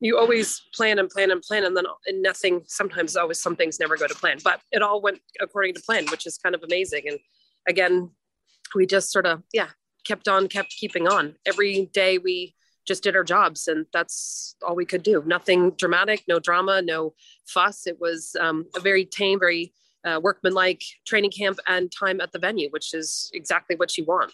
[0.00, 3.80] you always plan and plan and plan and then and nothing sometimes always some things
[3.80, 6.62] never go to plan but it all went according to plan which is kind of
[6.62, 7.02] amazing.
[7.06, 7.18] And
[7.68, 8.10] again
[8.74, 9.68] we just sort of yeah
[10.04, 11.34] kept on kept keeping on.
[11.46, 12.54] Every day we
[12.86, 15.22] just did our jobs and that's all we could do.
[15.26, 17.14] Nothing dramatic no drama no
[17.46, 17.86] fuss.
[17.86, 19.72] It was um, a very tame very
[20.04, 24.32] uh, workmanlike training camp and time at the venue which is exactly what you want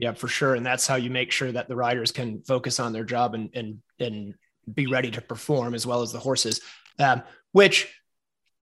[0.00, 0.54] yeah, for sure.
[0.54, 3.50] And that's how you make sure that the riders can focus on their job and
[3.54, 4.34] and and
[4.72, 6.60] be ready to perform as well as the horses.
[6.98, 7.22] Um,
[7.52, 7.92] which,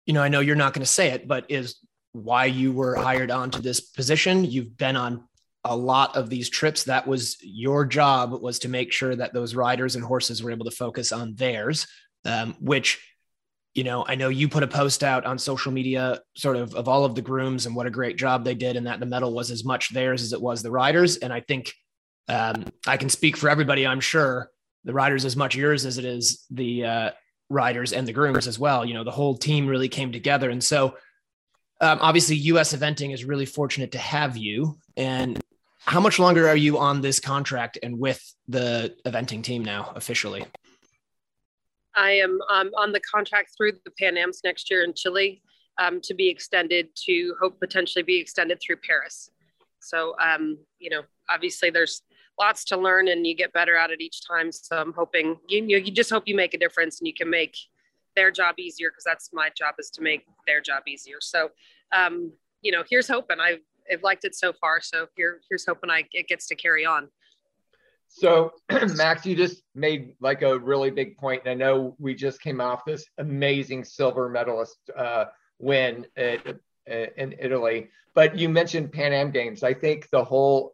[0.06, 1.76] you know, I know you're not going to say it, but is
[2.14, 4.46] why you were hired onto this position.
[4.46, 5.28] You've been on
[5.66, 6.86] a lot of these trips.
[6.86, 10.66] That was your job was to make sure that those riders and horses were able
[10.66, 11.88] to focus on theirs,
[12.24, 13.02] um, which
[13.74, 16.88] you know, I know you put a post out on social media, sort of of
[16.88, 19.34] all of the grooms and what a great job they did, and that the medal
[19.34, 21.18] was as much theirs as it was the riders.
[21.18, 21.74] And I think
[22.28, 23.86] um, I can speak for everybody.
[23.86, 24.50] I'm sure
[24.84, 27.12] the riders as much yours as it is the uh,
[27.50, 28.84] riders and the grooms as well.
[28.86, 30.96] You know, the whole team really came together, and so
[31.80, 32.74] um, obviously, U.S.
[32.76, 34.78] Eventing is really fortunate to have you.
[34.96, 35.40] And
[35.80, 40.46] how much longer are you on this contract and with the eventing team now officially?
[41.98, 45.42] I am um, on the contract through the Pan Am's next year in Chile
[45.80, 49.32] um, to be extended to hope potentially be extended through Paris.
[49.80, 52.04] So, um, you know, obviously there's
[52.40, 54.52] lots to learn and you get better at it each time.
[54.52, 57.30] So I'm hoping you, you, you just hope you make a difference and you can
[57.30, 57.58] make
[58.16, 61.18] their job easier because that's my job is to make their job easier.
[61.20, 61.50] So,
[61.96, 62.32] um,
[62.62, 63.60] you know, here's hoping I've,
[63.92, 64.82] I've liked it so far.
[64.82, 67.10] So here, here's hoping I, it gets to carry on.
[68.08, 68.54] So,
[68.96, 72.62] Max, you just made like a really big point, and I know we just came
[72.62, 75.26] off this amazing silver medalist uh,
[75.60, 77.90] win at, in Italy.
[78.14, 79.64] But you mentioned Pan Am Games.
[79.64, 80.72] I think the whole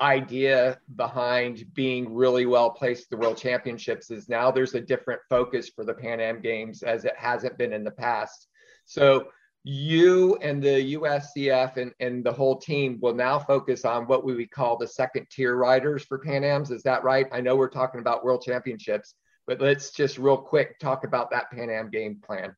[0.00, 5.20] idea behind being really well placed at the World Championships is now there's a different
[5.28, 8.48] focus for the Pan Am Games as it hasn't been in the past.
[8.84, 9.28] So
[9.68, 14.36] you and the USEF and, and the whole team will now focus on what we
[14.36, 16.70] would call the second tier riders for Pan Am's.
[16.70, 17.26] Is that right?
[17.32, 19.14] I know we're talking about world championships,
[19.44, 22.54] but let's just real quick talk about that Pan Am game plan.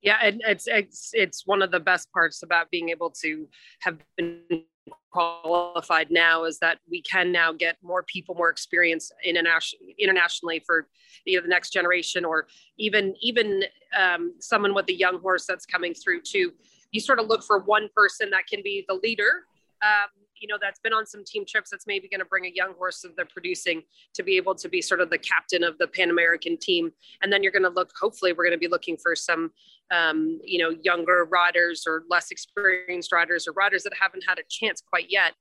[0.00, 3.48] Yeah, and it's it's it's one of the best parts about being able to
[3.80, 4.64] have been
[5.10, 10.88] qualified now is that we can now get more people more experience internationally internationally for
[11.24, 12.46] you know the next generation or
[12.78, 13.62] even even
[13.96, 16.52] um, someone with a young horse that's coming through too.
[16.92, 19.44] You sort of look for one person that can be the leader
[19.82, 20.08] um,
[20.42, 22.74] you know that's been on some team trips that's maybe going to bring a young
[22.74, 23.82] horse that they're producing
[24.12, 27.32] to be able to be sort of the captain of the pan american team and
[27.32, 29.50] then you're going to look hopefully we're going to be looking for some
[29.90, 34.42] um, you know younger riders or less experienced riders or riders that haven't had a
[34.50, 35.32] chance quite yet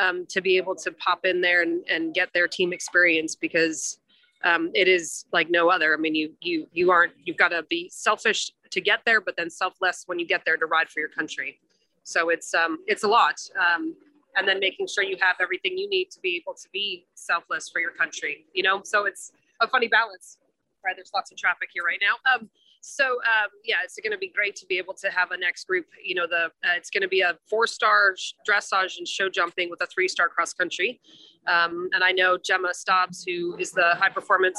[0.00, 3.98] um, to be able to pop in there and, and get their team experience because
[4.42, 5.94] um, it is like no other.
[5.94, 9.36] I mean, you you you aren't you've got to be selfish to get there, but
[9.36, 11.58] then selfless when you get there to ride for your country.
[12.04, 13.36] So it's um, it's a lot.
[13.58, 13.94] Um,
[14.36, 17.68] and then making sure you have everything you need to be able to be selfless
[17.68, 18.46] for your country.
[18.54, 20.38] You know, so it's a funny balance.
[20.82, 22.16] Right, there's lots of traffic here right now.
[22.34, 22.48] Um,
[22.80, 25.66] so um, yeah, it's going to be great to be able to have a next
[25.66, 25.84] group.
[26.02, 28.14] You know, the uh, it's going to be a four-star
[28.48, 31.00] dressage and show jumping with a three-star cross country.
[31.46, 34.58] Um, and I know Gemma Stobbs, who is the high performance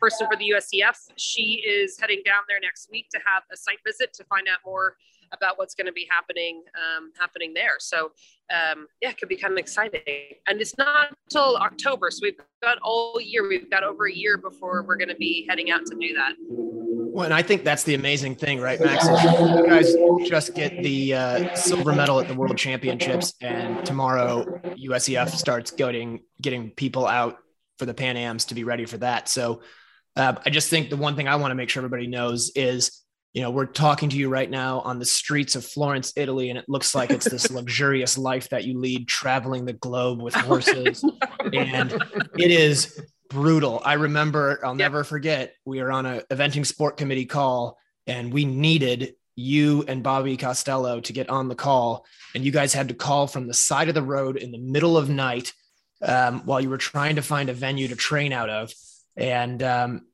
[0.00, 3.78] person for the USEF, she is heading down there next week to have a site
[3.86, 4.96] visit to find out more
[5.32, 7.76] about what's going to be happening um, happening there.
[7.78, 8.12] So
[8.52, 10.00] um, yeah, it could be kind of exciting.
[10.46, 13.48] And it's not until October, so we've got all year.
[13.48, 16.34] We've got over a year before we're going to be heading out to do that.
[17.14, 19.04] Well, and I think that's the amazing thing, right, Max?
[19.04, 19.94] You guys
[20.28, 26.20] just get the uh, silver medal at the World Championships, and tomorrow USEF starts getting
[26.40, 27.36] getting people out
[27.78, 29.28] for the Pan Am's to be ready for that.
[29.28, 29.60] So
[30.16, 33.01] uh, I just think the one thing I want to make sure everybody knows is
[33.32, 36.58] you know, we're talking to you right now on the streets of Florence, Italy, and
[36.58, 41.02] it looks like it's this luxurious life that you lead traveling the globe with horses.
[41.52, 41.92] and
[42.38, 43.80] it is brutal.
[43.84, 48.44] I remember, I'll never forget, we were on a eventing sport committee call and we
[48.44, 52.04] needed you and Bobby Costello to get on the call.
[52.34, 54.98] And you guys had to call from the side of the road in the middle
[54.98, 55.54] of night
[56.02, 58.72] um, while you were trying to find a venue to train out of.
[59.16, 60.06] And um,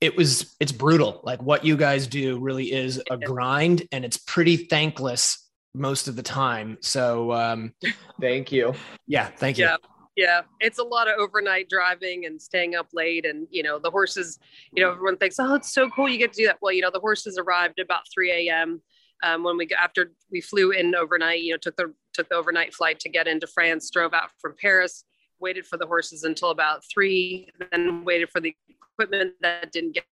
[0.00, 1.20] it was it's brutal.
[1.24, 6.16] Like what you guys do really is a grind and it's pretty thankless most of
[6.16, 6.78] the time.
[6.80, 7.72] So um
[8.20, 8.74] thank you.
[9.06, 9.64] yeah thank you.
[9.64, 9.76] Yeah
[10.16, 10.40] yeah.
[10.60, 14.38] It's a lot of overnight driving and staying up late and you know the horses
[14.72, 16.58] you know everyone thinks oh it's so cool you get to do that.
[16.60, 18.82] Well you know the horses arrived about 3 a.m
[19.22, 22.74] um, when we after we flew in overnight you know took the took the overnight
[22.74, 25.04] flight to get into france drove out from paris
[25.38, 28.54] waited for the horses until about three then waited for the
[28.98, 30.04] equipment that didn't get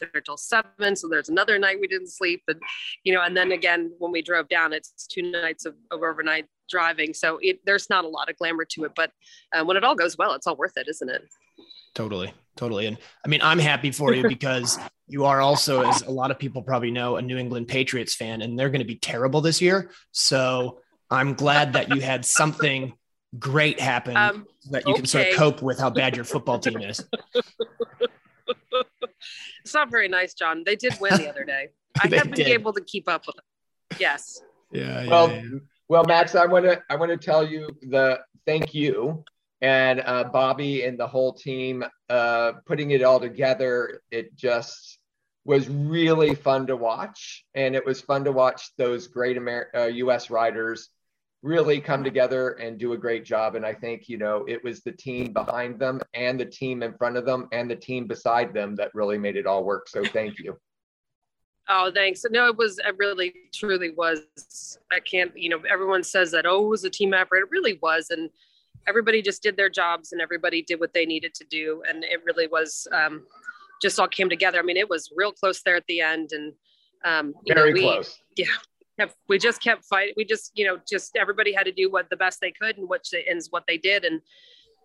[0.00, 0.96] there till seven.
[0.96, 2.42] So there's another night we didn't sleep.
[2.48, 2.60] And,
[3.04, 6.46] you know, and then again, when we drove down, it's two nights of, of overnight
[6.68, 7.14] driving.
[7.14, 9.12] So it, there's not a lot of glamour to it, but
[9.52, 11.22] uh, when it all goes well, it's all worth it, isn't it?
[11.94, 12.32] Totally.
[12.56, 12.86] Totally.
[12.86, 16.38] And I mean, I'm happy for you because you are also, as a lot of
[16.38, 19.62] people probably know, a New England Patriots fan, and they're going to be terrible this
[19.62, 19.90] year.
[20.10, 20.80] So
[21.10, 22.94] I'm glad that you had something
[23.38, 25.00] great happen um, that you okay.
[25.00, 27.04] can sort of cope with how bad your football team is.
[29.62, 30.62] it's not very nice, John.
[30.64, 31.68] They did win the other day.
[32.02, 33.44] I haven't been able to keep up with them.
[33.98, 34.40] Yes.
[34.70, 35.06] Yeah.
[35.06, 35.42] well, yeah.
[35.88, 39.24] well, Max, I want to I want to tell you the thank you
[39.60, 44.00] and uh, Bobby and the whole team uh, putting it all together.
[44.10, 44.98] It just
[45.44, 49.84] was really fun to watch, and it was fun to watch those great Amer- uh,
[49.86, 50.30] U.S.
[50.30, 50.88] riders
[51.42, 53.56] really come together and do a great job.
[53.56, 56.94] And I think, you know, it was the team behind them and the team in
[56.94, 59.88] front of them and the team beside them that really made it all work.
[59.88, 60.56] So thank you.
[61.68, 62.24] Oh, thanks.
[62.28, 64.76] No, it was, it really truly was.
[64.90, 67.36] I can't, you know, everyone says that, oh, it was a team effort.
[67.36, 68.10] It really was.
[68.10, 68.30] And
[68.88, 71.84] everybody just did their jobs and everybody did what they needed to do.
[71.88, 73.24] And it really was um,
[73.80, 74.58] just all came together.
[74.58, 76.32] I mean, it was real close there at the end.
[76.32, 76.52] And,
[77.04, 78.18] um, very know, we, close.
[78.36, 78.46] Yeah
[78.98, 82.08] kept we just kept fighting we just you know just everybody had to do what
[82.10, 84.04] the best they could and which ends what they did.
[84.04, 84.20] And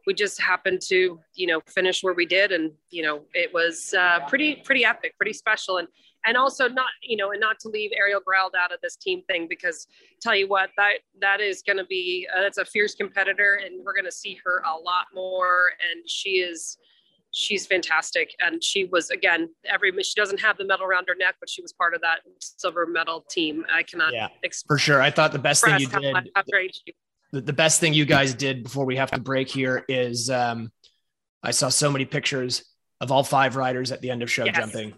[0.05, 3.93] we just happened to you know finish where we did and you know it was
[3.97, 5.78] uh, pretty pretty epic pretty special.
[5.78, 5.88] And
[6.26, 9.22] and also not you know and not to leave ariel grald out of this team
[9.28, 9.88] thing because
[10.22, 13.84] tell you what that that is going to be uh, that's a fierce competitor and
[13.84, 15.72] we're going to see her a lot more.
[15.91, 16.78] And she is
[17.38, 18.36] she's fantastic.
[18.40, 21.62] And she was again every she doesn't have the medal around her neck, but she
[21.62, 23.66] was part of that silver medal team.
[23.72, 24.28] I cannot yeah,
[24.68, 25.02] for sure.
[25.02, 26.16] I thought the best thing you did.
[27.34, 30.72] The, the best thing you guys did before we have to break here is um,
[31.44, 32.64] I saw so many pictures
[33.02, 34.56] of all five riders at the end of show yes.
[34.56, 34.94] jumping.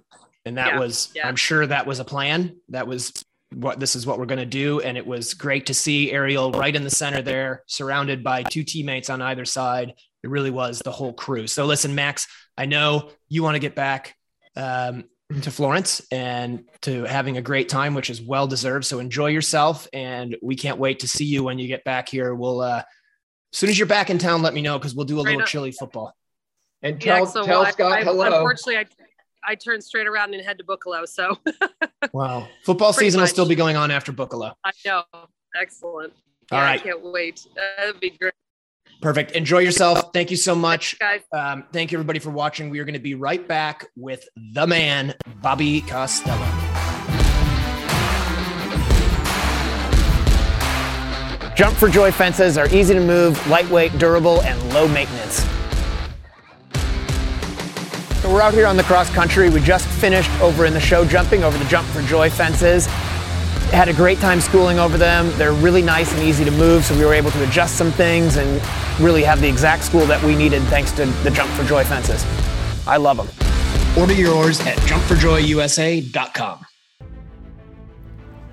[0.46, 1.28] And that yeah, was, yeah.
[1.28, 2.56] I'm sure that was a plan.
[2.70, 4.80] That was what this is what we're going to do.
[4.80, 8.64] And it was great to see Ariel right in the center there, surrounded by two
[8.64, 11.48] teammates on either side, it really was the whole crew.
[11.48, 14.16] So listen, Max, I know you want to get back
[14.56, 15.06] um,
[15.42, 18.86] to Florence and to having a great time, which is well deserved.
[18.86, 22.34] So enjoy yourself, and we can't wait to see you when you get back here.
[22.34, 22.84] We'll uh,
[23.54, 25.42] as soon as you're back in town, let me know because we'll do a little
[25.44, 26.14] chili football.
[26.82, 28.26] And tell, yeah, so tell well, Scott I, hello.
[28.26, 28.86] Unfortunately, I
[29.44, 31.08] I turned straight around and head to Boekelo.
[31.08, 31.38] So
[32.14, 33.30] wow, football season much.
[33.30, 34.54] will still be going on after Boekelo.
[34.64, 35.04] I know.
[35.60, 36.14] Excellent.
[36.52, 36.80] Yeah, All right.
[36.80, 37.46] I can't wait.
[37.56, 38.34] That'd be great.
[39.02, 39.32] Perfect.
[39.32, 40.12] Enjoy yourself.
[40.14, 40.98] Thank you so much.
[41.32, 42.70] Um, thank you, everybody, for watching.
[42.70, 46.46] We are going to be right back with the man, Bobby Costello.
[51.56, 55.46] Jump for Joy fences are easy to move, lightweight, durable, and low maintenance.
[58.22, 59.50] So we're out here on the cross country.
[59.50, 62.88] We just finished over in the show jumping over the Jump for Joy fences.
[63.72, 65.32] Had a great time schooling over them.
[65.38, 68.36] They're really nice and easy to move, so we were able to adjust some things
[68.36, 68.62] and
[69.00, 72.26] really have the exact school that we needed thanks to the Jump for Joy fences.
[72.88, 73.30] I love them.
[73.98, 76.66] Order yours at jumpforjoyusa.com.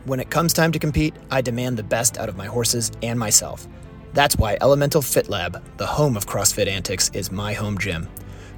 [0.05, 3.19] When it comes time to compete, I demand the best out of my horses and
[3.19, 3.67] myself.
[4.13, 8.09] That's why Elemental Fit Lab, the home of CrossFit antics, is my home gym.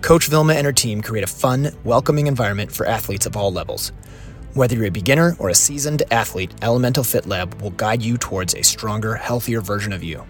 [0.01, 3.93] Coach Vilma and her team create a fun, welcoming environment for athletes of all levels.
[4.59, 8.57] Whether you're a beginner or a seasoned athlete, Elemental Fit Lab will guide you towards
[8.57, 10.25] a stronger, healthier version of you.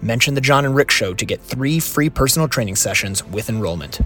[0.00, 4.00] Mention the John and Rick Show to get three free personal training sessions with enrollment.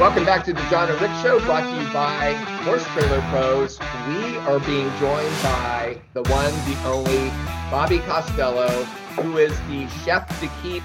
[0.00, 2.32] Welcome back to the John and Rick Show, brought to you by
[2.64, 3.78] Horse Trailer Pros.
[4.08, 7.28] We are being joined by the one, the only
[7.70, 8.82] Bobby Costello,
[9.14, 10.82] who is the chef to keep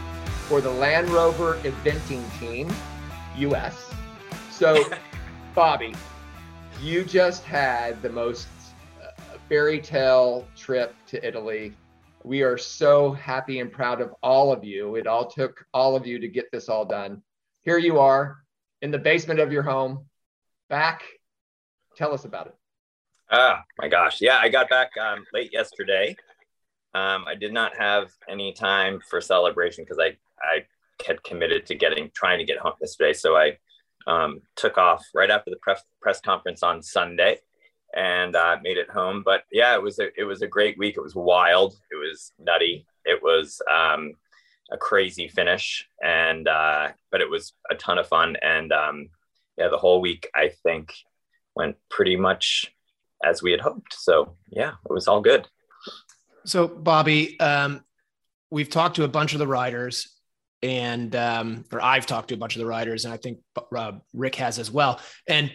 [0.47, 2.71] for the Land Rover eventing team,
[3.37, 3.93] US.
[4.51, 4.83] So,
[5.55, 5.93] Bobby,
[6.81, 8.47] you just had the most
[9.01, 11.73] uh, fairy tale trip to Italy.
[12.23, 14.95] We are so happy and proud of all of you.
[14.95, 17.21] It all took all of you to get this all done.
[17.61, 18.37] Here you are
[18.81, 20.05] in the basement of your home,
[20.69, 21.03] back.
[21.95, 22.55] Tell us about it.
[23.31, 24.21] Oh my gosh.
[24.21, 26.15] Yeah, I got back um, late yesterday.
[26.95, 30.65] Um, I did not have any time for celebration because I, I
[31.05, 33.13] had committed to getting, trying to get home yesterday.
[33.13, 33.57] So I
[34.07, 37.39] um, took off right after the press, press conference on Sunday
[37.95, 39.23] and uh, made it home.
[39.25, 40.95] But yeah, it was a, it was a great week.
[40.97, 41.73] It was wild.
[41.91, 42.85] It was nutty.
[43.05, 44.13] It was um,
[44.71, 48.35] a crazy finish, and uh, but it was a ton of fun.
[48.41, 49.09] And um,
[49.57, 50.93] yeah, the whole week I think
[51.55, 52.71] went pretty much
[53.23, 53.93] as we had hoped.
[53.93, 55.47] So yeah, it was all good.
[56.45, 57.83] So Bobby, um,
[58.49, 60.18] we've talked to a bunch of the riders,
[60.61, 63.39] and um, or I've talked to a bunch of the riders, and I think
[63.75, 64.99] uh, Rick has as well.
[65.27, 65.51] And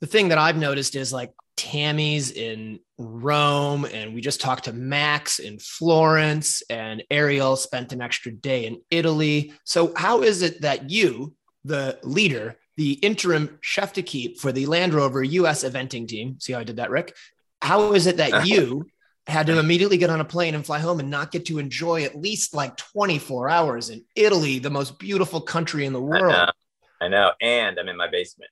[0.00, 4.72] the thing that I've noticed is like Tamie's in Rome, and we just talked to
[4.72, 9.52] Max in Florence, and Ariel spent an extra day in Italy.
[9.64, 11.34] So, how is it that you,
[11.64, 16.60] the leader, the interim chef d'equipe for the Land Rover US eventing team, see how
[16.60, 17.14] I did that, Rick?
[17.62, 18.86] How is it that you
[19.26, 22.04] had to immediately get on a plane and fly home and not get to enjoy
[22.04, 26.32] at least like 24 hours in Italy, the most beautiful country in the world?
[26.32, 26.52] I know,
[27.00, 27.32] I know.
[27.40, 28.50] and I'm in my basement.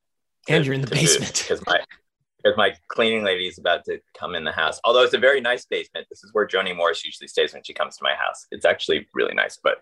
[0.49, 1.81] And you're in the basement because my
[2.45, 4.79] because my cleaning lady is about to come in the house.
[4.85, 6.07] Although it's a very nice basement.
[6.11, 8.47] This is where Joni Morris usually stays when she comes to my house.
[8.51, 9.59] It's actually really nice.
[9.63, 9.79] But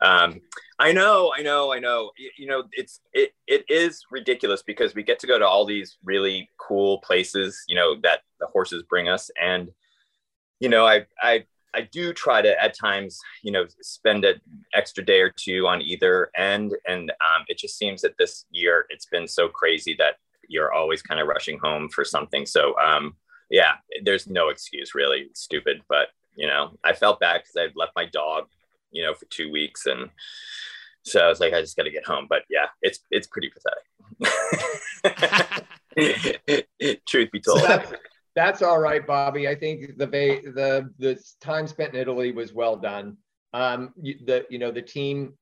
[0.00, 0.40] um,
[0.78, 2.10] I know, I know, I know.
[2.16, 5.66] You, you know, it's it it is ridiculous because we get to go to all
[5.66, 7.62] these really cool places.
[7.68, 9.70] You know that the horses bring us, and
[10.60, 11.44] you know, I I
[11.74, 14.40] I do try to at times, you know, spend an
[14.74, 18.86] extra day or two on either end, and um, it just seems that this year
[18.90, 20.16] it's been so crazy that
[20.48, 22.46] you're always kind of rushing home for something.
[22.46, 23.14] So um,
[23.50, 25.26] yeah, there's no excuse really.
[25.30, 28.46] It's stupid, but you know, I felt bad because I had left my dog,
[28.90, 30.10] you know, for two weeks, and
[31.04, 32.26] so I was like, I just got to get home.
[32.28, 33.84] But yeah, it's it's pretty pathetic.
[37.08, 37.60] Truth be told.
[37.60, 37.92] So that's,
[38.34, 39.48] that's all right, Bobby.
[39.48, 43.16] I think the the the time spent in Italy was well done.
[43.52, 45.34] Um, the you know the team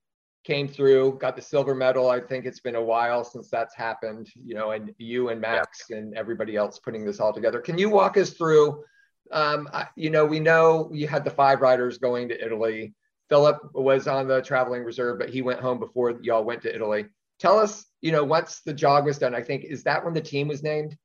[0.47, 2.09] came through, got the silver medal.
[2.09, 5.84] I think it's been a while since that's happened, you know, and you and Max
[5.91, 5.97] yeah.
[5.97, 7.61] and everybody else putting this all together.
[7.61, 8.84] Can you walk us through?
[9.32, 12.95] Um, I, you know, we know you had the five riders going to Italy.
[13.28, 17.07] Philip was on the traveling reserve, but he went home before y'all went to Italy.
[17.41, 20.20] Tell us, you know, once the jog was done, I think, is that when the
[20.20, 20.97] team was named?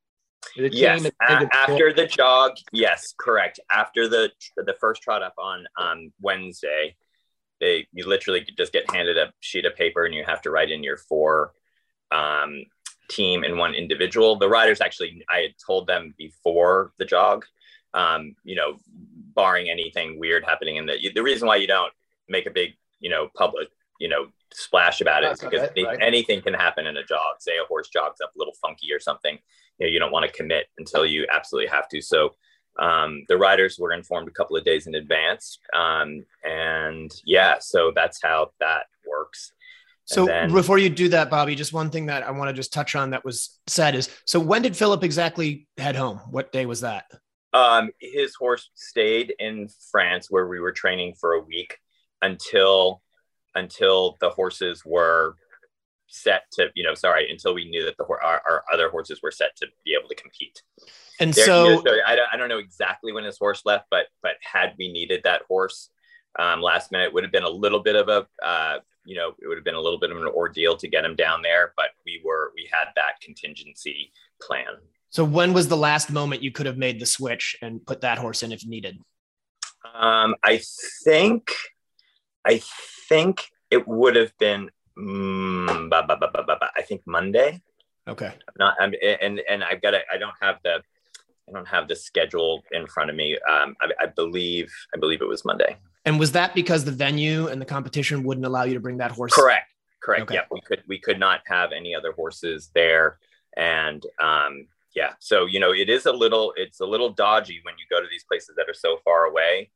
[0.56, 3.60] The yes, a- after the jog, yes, correct.
[3.72, 6.96] After the the first trot up on on Wednesday,
[7.60, 10.72] they you literally just get handed a sheet of paper and you have to write
[10.72, 11.54] in your four
[12.12, 12.64] um,
[13.10, 14.38] team and one individual.
[14.38, 17.46] The riders actually, I had told them before the jog,
[17.94, 18.78] um, you know,
[19.36, 21.94] barring anything weird happening in the the reason why you don't
[22.28, 23.70] make a big, you know, public,
[24.00, 25.98] you know, splash about it because right?
[26.02, 27.40] anything can happen in a jog.
[27.40, 29.38] Say a horse jogs up a little funky or something,
[29.78, 32.02] you know, you don't want to commit until you absolutely have to.
[32.02, 32.36] So
[32.80, 35.60] um, the riders were informed a couple of days in advance.
[35.76, 39.54] Um, and yeah, so that's how that works.
[40.06, 42.74] So then, before you do that, Bobby, just one thing that I want to just
[42.74, 46.20] touch on that was said is so when did Philip exactly head home?
[46.30, 47.06] What day was that?
[47.54, 51.78] Um, his horse stayed in France where we were training for a week
[52.22, 53.02] until
[53.56, 55.36] until the horses were
[56.08, 59.32] set to you know sorry until we knew that the our, our other horses were
[59.32, 60.62] set to be able to compete
[61.22, 64.34] and there, so I, don't, I don't know exactly when his horse left but but
[64.42, 65.90] had we needed that horse
[66.40, 67.14] um, last minute.
[67.14, 69.76] Would have been a little bit of a, uh, you know, it would have been
[69.76, 72.70] a little bit of an ordeal to get him down there, but we were, we
[72.72, 74.78] had that contingency plan.
[75.10, 78.18] So when was the last moment you could have made the switch and put that
[78.18, 78.98] horse in if needed?
[79.94, 80.62] Um, I
[81.04, 81.52] think,
[82.46, 82.62] I
[83.08, 87.62] think it would have been, mm, bah, bah, bah, I think Monday.
[88.08, 88.34] Okay.
[88.58, 90.82] Not, I'm, and and I've got I don't have the,
[91.48, 93.38] I don't have the schedule in front of me.
[93.50, 95.78] Um, I, I believe, I believe it was Monday.
[96.06, 99.12] And was that because the venue and the competition wouldn't allow you to bring that
[99.12, 99.34] horse?
[99.34, 99.68] Correct.
[100.02, 100.24] Correct.
[100.24, 100.36] Okay.
[100.36, 103.20] Yeah, we could we could not have any other horses there,
[103.56, 107.76] and um, yeah, so you know it is a little it's a little dodgy when
[107.78, 109.70] you go to these places that are so far away,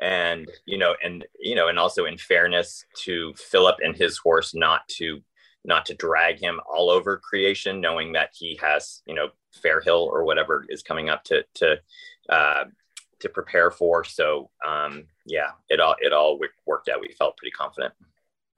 [0.00, 4.54] and you know and you know and also in fairness to Philip and his horse
[4.54, 5.20] not to
[5.64, 9.28] not to drag him all over creation, knowing that he has you know
[9.64, 11.76] Fairhill or whatever is coming up to to
[12.28, 12.64] uh,
[13.20, 14.04] to prepare for.
[14.04, 17.00] So um, yeah, it all it all worked out.
[17.00, 17.94] We felt pretty confident.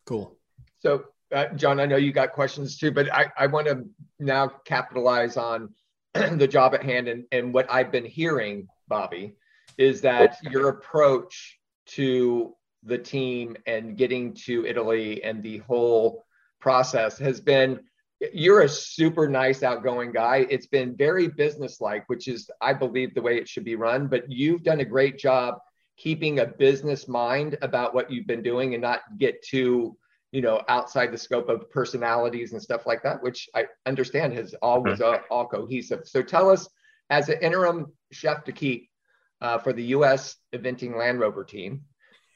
[0.07, 0.37] Cool.
[0.81, 3.85] So uh, John, I know you got questions too, but I, I want to
[4.21, 5.75] now capitalize on
[6.15, 9.35] the job at hand and, and what I've been hearing, Bobby,
[9.79, 16.25] is that your approach to the team and getting to Italy and the whole
[16.61, 17.81] process has been
[18.33, 20.47] you're a super nice outgoing guy.
[20.49, 24.31] It's been very businesslike which is i believe the way it should be run but
[24.31, 25.59] you've done a great job
[25.97, 29.97] keeping a business mind about what you've been doing and not get too
[30.33, 34.55] you know outside the scope of personalities and stuff like that which i understand has
[34.63, 36.01] always uh, all cohesive.
[36.05, 36.69] So tell us
[37.11, 38.89] as an interim chef d'equipe
[39.45, 41.83] uh, for the us eventing land rover team.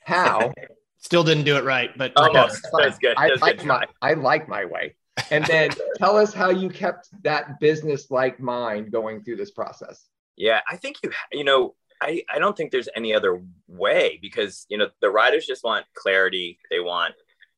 [0.05, 0.53] How?
[0.99, 4.65] Still didn't do it right but almost that's good I, like my, I like my
[4.65, 4.97] way.
[5.31, 10.07] And then tell us how you kept that business like mind going through this process.
[10.37, 14.67] Yeah i think you you know I, I don't think there's any other way because
[14.69, 16.61] you know the riders just want clarity.
[16.71, 17.15] They want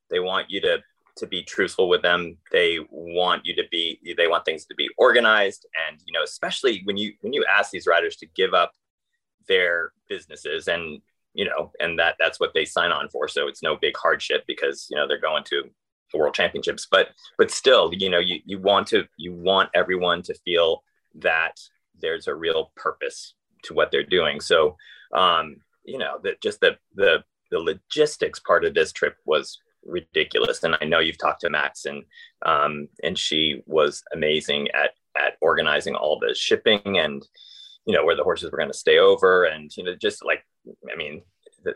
[0.09, 0.79] they want you to
[1.17, 2.39] to be truthful with them.
[2.51, 5.67] They want you to be they want things to be organized.
[5.87, 8.73] And you know especially when you when you ask these riders to give up
[9.49, 11.01] their businesses and
[11.35, 13.29] you know and that that's what they sign on for.
[13.29, 15.63] So it's no big hardship because you know they're going to
[16.13, 16.87] the world championships.
[16.91, 20.83] But but still you know you, you want to you want everyone to feel
[21.17, 21.55] that
[22.01, 23.35] there's a real purpose
[23.65, 24.41] to what they're doing.
[24.41, 24.77] So
[25.15, 30.63] um you know that just the the the logistics part of this trip was ridiculous.
[30.63, 32.05] And i know you've talked to max and
[32.45, 37.27] um and she was amazing at at organizing all the shipping and
[37.87, 40.45] you know where the horses were going to stay over and you know just like
[40.93, 41.23] i mean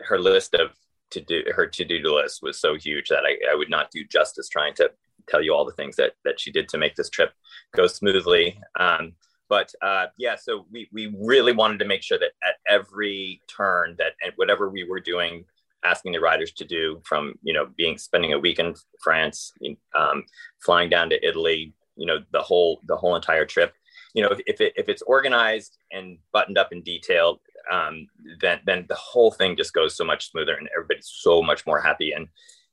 [0.01, 0.71] her list of
[1.11, 4.49] to do her to-do list was so huge that I, I would not do justice
[4.49, 4.91] trying to
[5.27, 7.31] tell you all the things that that she did to make this trip
[7.75, 8.59] go smoothly.
[8.79, 9.13] Um,
[9.47, 13.95] but uh, yeah, so we we really wanted to make sure that at every turn
[13.99, 15.45] that and whatever we were doing,
[15.83, 19.53] asking the riders to do from you know being spending a week in France,
[19.95, 20.23] um,
[20.63, 23.73] flying down to Italy, you know the whole the whole entire trip.
[24.15, 27.39] You know if if, it, if it's organized and buttoned up and detailed,
[27.71, 28.07] um,
[28.41, 31.79] then then the whole thing just goes so much smoother and everybody's so much more
[31.79, 32.11] happy.
[32.13, 32.27] And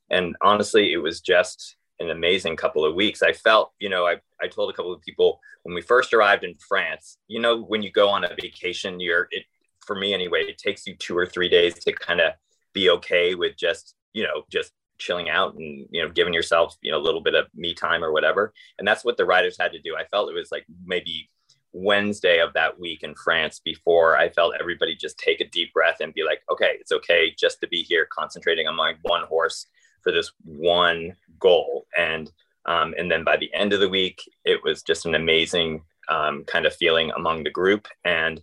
[0.09, 3.21] and honestly, it was just an amazing couple of weeks.
[3.21, 6.43] I felt, you know, I, I told a couple of people when we first arrived
[6.43, 9.43] in France, you know, when you go on a vacation, you're it
[9.85, 12.33] for me anyway, it takes you two or three days to kind of
[12.73, 16.91] be okay with just, you know, just chilling out and you know giving yourself you
[16.91, 19.71] know a little bit of me time or whatever and that's what the riders had
[19.71, 21.29] to do i felt it was like maybe
[21.73, 25.97] Wednesday of that week in France before I felt everybody just take a deep breath
[25.99, 29.65] and be like, okay, it's okay just to be here, concentrating on my one horse
[30.01, 31.87] for this one goal.
[31.97, 32.31] And
[32.65, 36.45] um, and then by the end of the week, it was just an amazing um,
[36.45, 37.87] kind of feeling among the group.
[38.05, 38.41] And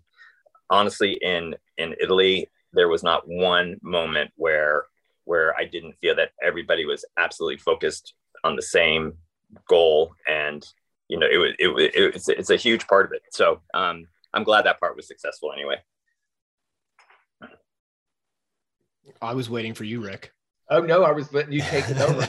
[0.68, 4.84] honestly, in in Italy, there was not one moment where
[5.24, 9.14] where I didn't feel that everybody was absolutely focused on the same
[9.68, 10.66] goal and
[11.10, 13.22] you know, it was, it, it, it's, it's a huge part of it.
[13.32, 15.76] So um, I'm glad that part was successful anyway.
[19.20, 20.32] I was waiting for you, Rick.
[20.70, 22.20] Oh no, I was letting you take it over.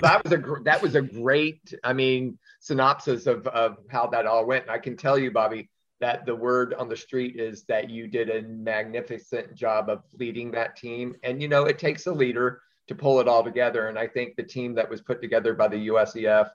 [0.00, 4.46] that was a that was a great, I mean, synopsis of of how that all
[4.46, 4.62] went.
[4.62, 5.68] And I can tell you, Bobby,
[6.00, 10.50] that the word on the street is that you did a magnificent job of leading
[10.52, 11.16] that team.
[11.22, 13.88] And you know, it takes a leader to pull it all together.
[13.88, 16.48] And I think the team that was put together by the USEF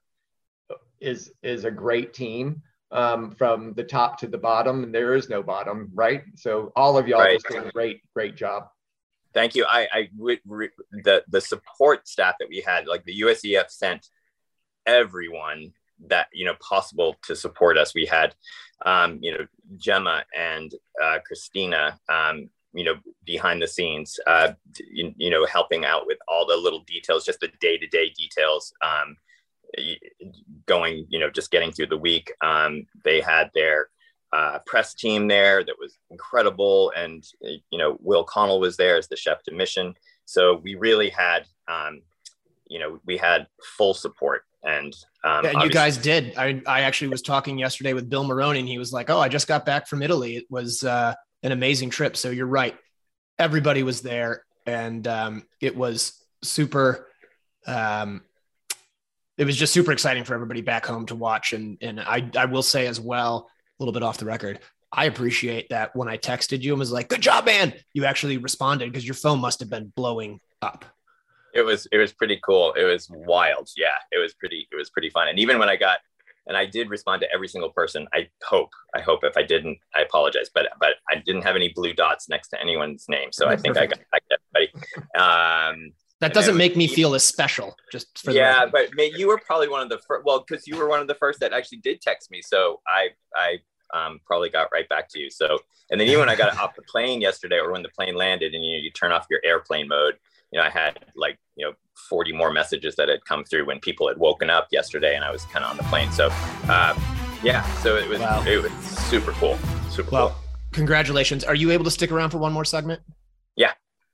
[0.99, 2.61] is is a great team
[2.91, 6.23] um, from the top to the bottom, and there is no bottom, right?
[6.35, 7.39] So all of y'all right.
[7.41, 8.67] just a great, great job.
[9.33, 9.65] Thank you.
[9.69, 10.39] I, I re,
[11.03, 14.07] the the support staff that we had, like the USEF sent
[14.85, 15.73] everyone
[16.07, 17.93] that you know possible to support us.
[17.93, 18.33] We had,
[18.85, 19.45] um, you know,
[19.77, 22.95] Gemma and uh, Christina, um, you know,
[23.25, 24.53] behind the scenes, uh,
[24.89, 28.09] you, you, know, helping out with all the little details, just the day to day
[28.09, 28.73] details.
[28.81, 29.17] Um,
[30.65, 32.31] going, you know, just getting through the week.
[32.41, 33.89] Um, they had their
[34.33, 39.07] uh, press team there that was incredible, and you know, Will Connell was there as
[39.07, 39.93] the chef de mission.
[40.25, 42.01] So we really had, um,
[42.67, 43.47] you know, we had
[43.77, 44.43] full support.
[44.63, 46.35] And, um, yeah, you guys did.
[46.37, 49.29] I, I actually was talking yesterday with Bill Moroney, and he was like, "Oh, I
[49.29, 50.37] just got back from Italy.
[50.37, 51.13] It was uh,
[51.43, 52.75] an amazing trip." So you're right.
[53.37, 57.07] Everybody was there, and um, it was super.
[57.67, 58.23] Um,
[59.37, 61.53] it was just super exciting for everybody back home to watch.
[61.53, 64.59] And and I I will say as well, a little bit off the record,
[64.91, 68.37] I appreciate that when I texted you and was like, "Good job, man," you actually
[68.37, 70.85] responded because your phone must have been blowing up.
[71.53, 72.73] It was it was pretty cool.
[72.73, 73.69] It was wild.
[73.77, 75.27] Yeah, it was pretty it was pretty fun.
[75.27, 75.99] And even when I got
[76.47, 78.07] and I did respond to every single person.
[78.13, 80.49] I hope I hope if I didn't, I apologize.
[80.53, 83.77] But but I didn't have any blue dots next to anyone's name, so I think
[83.77, 85.75] I got, I got everybody.
[85.75, 85.91] Um,
[86.27, 87.75] that doesn't make me feel as special.
[87.91, 88.35] Just for that.
[88.35, 90.25] yeah, but you were probably one of the first.
[90.25, 93.09] Well, because you were one of the first that actually did text me, so I
[93.35, 93.59] I
[93.93, 95.29] um, probably got right back to you.
[95.29, 95.59] So,
[95.89, 98.53] and then even when I got off the plane yesterday, or when the plane landed,
[98.53, 100.15] and you know, you turn off your airplane mode,
[100.51, 101.73] you know, I had like you know
[102.09, 105.31] 40 more messages that had come through when people had woken up yesterday, and I
[105.31, 106.11] was kind of on the plane.
[106.11, 106.29] So,
[106.67, 106.97] uh,
[107.43, 108.43] yeah, so it was wow.
[108.45, 109.57] it was super cool,
[109.89, 110.37] super well, cool.
[110.71, 111.43] Congratulations!
[111.43, 113.01] Are you able to stick around for one more segment?
[113.55, 113.73] Yeah,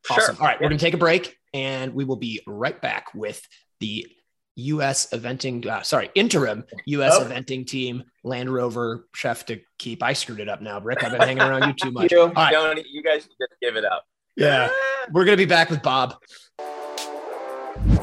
[0.09, 0.35] awesome.
[0.35, 0.43] Sure.
[0.43, 3.45] All right, we're gonna take a break, and we will be right back with
[3.79, 4.07] the
[4.55, 5.09] U.S.
[5.11, 7.13] eventing, uh, sorry, interim U.S.
[7.15, 7.25] Oh.
[7.25, 10.03] eventing team, Land Rover chef to keep.
[10.03, 11.03] I screwed it up now, Rick.
[11.03, 12.11] I've been hanging around you too much.
[12.11, 12.51] you, All right.
[12.51, 14.05] Don't, you guys just give it up.
[14.35, 14.69] Yeah,
[15.11, 16.15] we're gonna be back with Bob.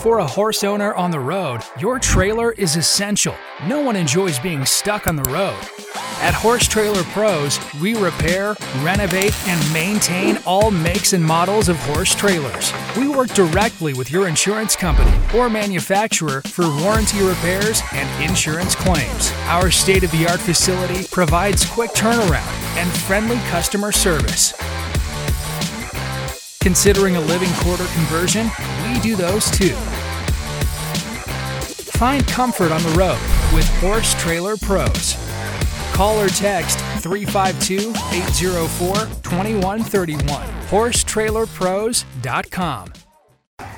[0.01, 3.34] For a horse owner on the road, your trailer is essential.
[3.66, 5.59] No one enjoys being stuck on the road.
[6.21, 12.12] At Horse Trailer Pros, we repair, renovate, and maintain all makes and models of horse
[12.12, 12.73] trailers.
[12.97, 19.31] We work directly with your insurance company or manufacturer for warranty repairs and insurance claims.
[19.45, 24.53] Our state of the art facility provides quick turnaround and friendly customer service.
[26.61, 28.51] Considering a living quarter conversion?
[28.83, 29.77] We do those too.
[31.95, 33.21] Find comfort on the road
[33.55, 35.16] with Horse Trailer Pros.
[35.99, 38.94] Call or text 352 804
[39.24, 40.46] 2131.
[40.68, 42.92] HorseTrailerPros.com.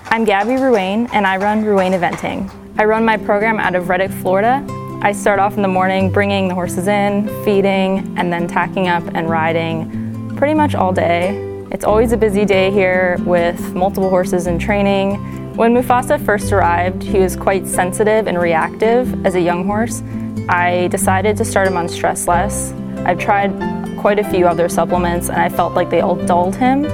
[0.05, 2.51] I'm Gabby Ruane, and I run Ruane Eventing.
[2.79, 4.63] I run my program out of Reddick, Florida.
[5.01, 9.05] I start off in the morning bringing the horses in, feeding, and then tacking up
[9.15, 11.31] and riding pretty much all day.
[11.73, 15.40] It's always a busy day here with multiple horses in training.
[15.57, 20.03] When Mufasa first arrived, he was quite sensitive and reactive as a young horse,
[20.49, 22.73] I decided to start him on Stress Less.
[23.05, 23.53] I've tried
[23.99, 26.85] quite a few other supplements and I felt like they all dulled him.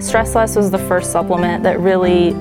[0.00, 2.32] Stress Less was the first supplement that really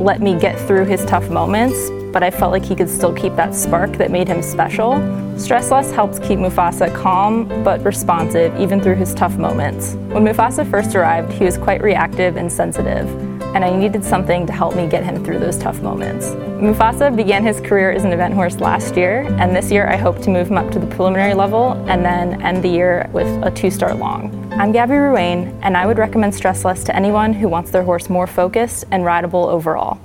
[0.00, 3.36] let me get through his tough moments, but I felt like he could still keep
[3.36, 4.96] that spark that made him special.
[5.38, 9.94] Stress Less helps keep Mufasa calm but responsive even through his tough moments.
[10.12, 14.52] When Mufasa first arrived, he was quite reactive and sensitive and I needed something to
[14.52, 16.28] help me get him through those tough moments.
[16.60, 20.20] Mufasa began his career as an event horse last year, and this year I hope
[20.22, 23.50] to move him up to the preliminary level and then end the year with a
[23.50, 24.52] two star long.
[24.52, 28.08] I'm Gabby Ruane, and I would recommend Stress Less to anyone who wants their horse
[28.08, 29.98] more focused and rideable overall.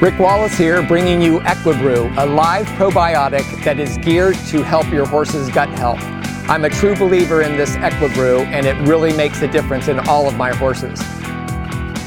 [0.00, 5.06] Rick Wallace here, bringing you Equibrew, a live probiotic that is geared to help your
[5.06, 6.19] horse's gut health.
[6.50, 10.26] I'm a true believer in this Equibrew, and it really makes a difference in all
[10.26, 10.98] of my horses.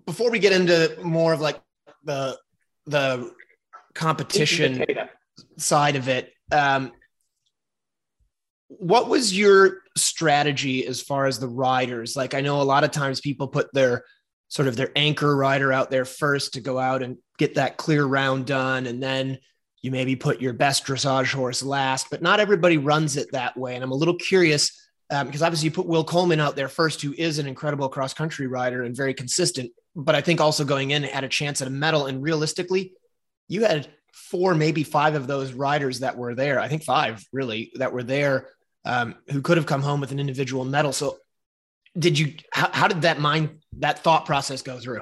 [0.06, 1.60] before we get into more of like
[2.04, 2.38] the
[2.86, 3.34] the
[3.94, 4.86] competition
[5.58, 6.94] side of it, um,
[8.70, 12.16] what was your strategy as far as the riders?
[12.16, 14.04] Like, I know a lot of times people put their
[14.50, 18.06] sort of their anchor rider out there first to go out and get that clear
[18.06, 18.88] round done.
[18.88, 19.40] And then
[19.82, 23.76] you maybe put your best dressage horse last, but not everybody runs it that way.
[23.76, 24.72] And I'm a little curious
[25.10, 28.14] um, because obviously you put Will Coleman out there first, who is an incredible cross
[28.14, 31.68] country rider and very consistent, but I think also going in had a chance at
[31.68, 32.08] a medal.
[32.08, 32.94] And realistically,
[33.48, 36.60] you had four, maybe five of those riders that were there.
[36.60, 38.50] I think five really that were there
[38.84, 40.92] um, who could have come home with an individual medal.
[40.92, 41.18] So,
[41.98, 42.34] did you?
[42.52, 45.02] How, how did that mind that thought process go through?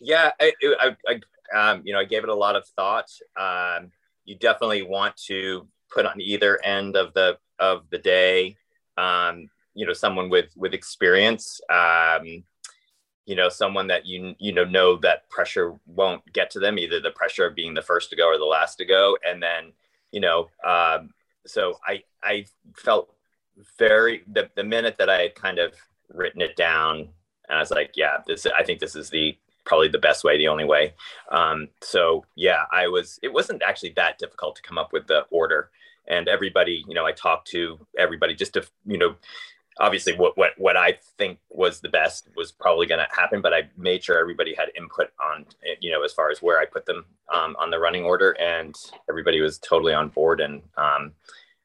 [0.00, 1.20] Yeah, I, I, I
[1.54, 3.10] um, you know, I gave it a lot of thought.
[3.36, 3.90] Um,
[4.24, 8.56] you definitely want to put on either end of the of the day.
[8.96, 11.60] Um, you know, someone with with experience.
[11.70, 12.44] Um,
[13.28, 16.98] you know someone that you you know know that pressure won't get to them either
[16.98, 19.70] the pressure of being the first to go or the last to go and then
[20.10, 21.10] you know um,
[21.46, 22.44] so i i
[22.74, 23.14] felt
[23.78, 25.74] very the, the minute that i had kind of
[26.08, 27.06] written it down
[27.48, 30.38] and i was like yeah this i think this is the probably the best way
[30.38, 30.94] the only way
[31.30, 35.20] um, so yeah i was it wasn't actually that difficult to come up with the
[35.30, 35.70] order
[36.06, 39.14] and everybody you know i talked to everybody just to you know
[39.80, 43.54] obviously what what what I think was the best was probably going to happen, but
[43.54, 45.46] I made sure everybody had input on
[45.80, 48.74] you know as far as where I put them um, on the running order, and
[49.08, 50.40] everybody was totally on board.
[50.40, 51.12] And um,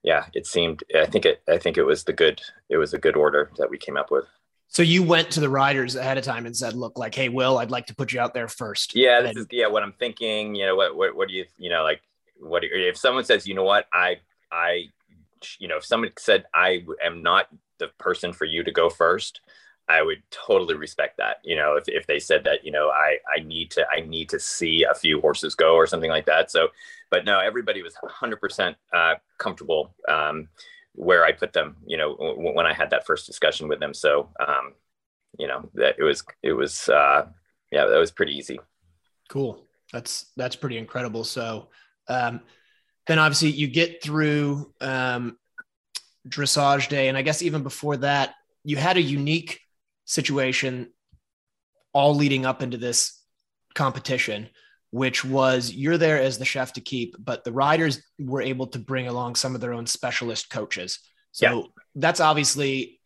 [0.03, 2.99] yeah, it seemed I think it I think it was the good it was a
[2.99, 4.25] good order that we came up with.
[4.73, 7.59] So you went to the riders ahead of time and said, "Look, like, hey, Will,
[7.59, 8.95] I'd like to put you out there first.
[8.95, 10.55] Yeah, this is yeah what I'm thinking.
[10.55, 12.01] You know, what what what do you you know like
[12.39, 14.17] what if someone says, you know what, I
[14.51, 14.85] I
[15.59, 17.47] you know if someone said I am not
[17.77, 19.41] the person for you to go first
[19.89, 23.17] i would totally respect that you know if, if they said that you know i
[23.35, 26.49] i need to i need to see a few horses go or something like that
[26.49, 26.67] so
[27.09, 30.47] but no everybody was 100% uh, comfortable um,
[30.95, 33.93] where i put them you know w- when i had that first discussion with them.
[33.93, 34.73] So um,
[35.37, 37.27] you know that it was it was uh,
[37.71, 38.59] yeah that was pretty easy.
[39.29, 39.65] Cool.
[39.91, 41.23] That's that's pretty incredible.
[41.23, 41.69] So
[42.07, 42.41] um,
[43.07, 45.37] then obviously you get through um,
[46.27, 47.09] dressage day.
[47.09, 49.59] And I guess even before that, you had a unique
[50.05, 50.91] situation
[51.93, 53.19] all leading up into this
[53.75, 54.49] competition,
[54.93, 59.07] which was you're there as the chef d'equipe, but the riders were able to bring
[59.07, 60.99] along some of their own specialist coaches.
[61.31, 61.61] So yeah.
[61.95, 62.99] that's obviously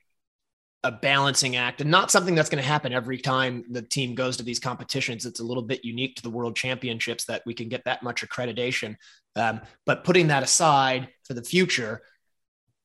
[0.83, 4.35] a balancing act and not something that's going to happen every time the team goes
[4.35, 5.25] to these competitions.
[5.25, 8.21] It's a little bit unique to the world championships that we can get that much
[8.21, 8.97] accreditation.
[9.37, 12.01] Um, but putting that aside for the future,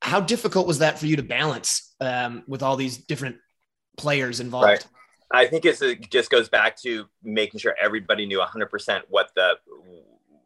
[0.00, 3.38] how difficult was that for you to balance um, with all these different
[3.96, 4.66] players involved?
[4.66, 4.86] Right.
[5.32, 9.54] I think it just goes back to making sure everybody knew 100% what the,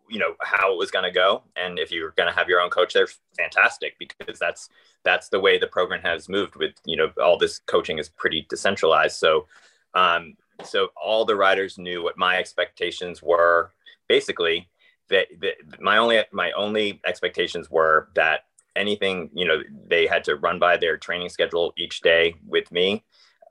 [0.08, 1.42] you know, how it was going to go.
[1.56, 4.68] And if you're going to have your own coach there, fantastic, because that's,
[5.04, 8.46] that's the way the program has moved with, you know, all this coaching is pretty
[8.48, 9.16] decentralized.
[9.16, 9.46] So,
[9.94, 10.34] um,
[10.64, 13.72] so all the riders knew what my expectations were
[14.08, 14.68] basically
[15.08, 18.44] that, that my only, my only expectations were that
[18.76, 23.02] anything you know they had to run by their training schedule each day with me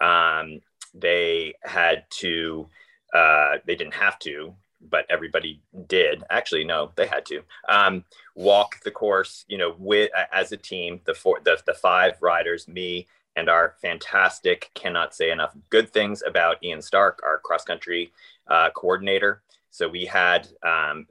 [0.02, 0.60] um,
[0.98, 2.68] they had to
[3.14, 4.54] uh, they didn't have to
[4.88, 6.24] but everybody did.
[6.30, 8.04] Actually no they had to um,
[8.36, 11.02] walk the course you know with as a team.
[11.06, 16.24] The four the, the five riders me and our fantastic cannot say enough good things
[16.26, 18.12] about ian stark our cross country
[18.48, 19.42] uh, coordinator.
[19.72, 21.08] So we had um,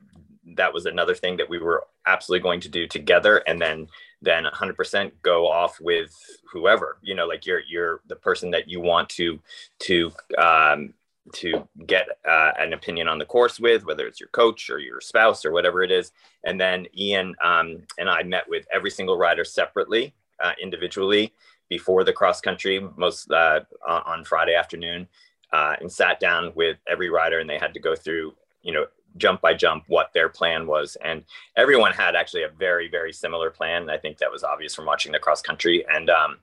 [0.56, 3.38] that was another thing that we were absolutely going to do together.
[3.46, 3.88] And then
[4.24, 6.14] then 100% go off with
[6.50, 9.38] whoever you know like you're you're the person that you want to
[9.78, 10.94] to um,
[11.32, 15.00] to get uh, an opinion on the course with whether it's your coach or your
[15.00, 16.12] spouse or whatever it is.
[16.44, 21.32] And then ian um, and i met with every single rider separately uh, individually
[21.68, 25.08] before the cross country most uh, on friday afternoon
[25.52, 28.86] uh, and sat down with every rider and they had to go through you know
[29.16, 30.96] jump by jump what their plan was.
[31.02, 31.24] And
[31.56, 33.90] everyone had actually a very very similar plan.
[33.90, 35.84] I think that was obvious from watching the cross country.
[35.88, 36.38] And um,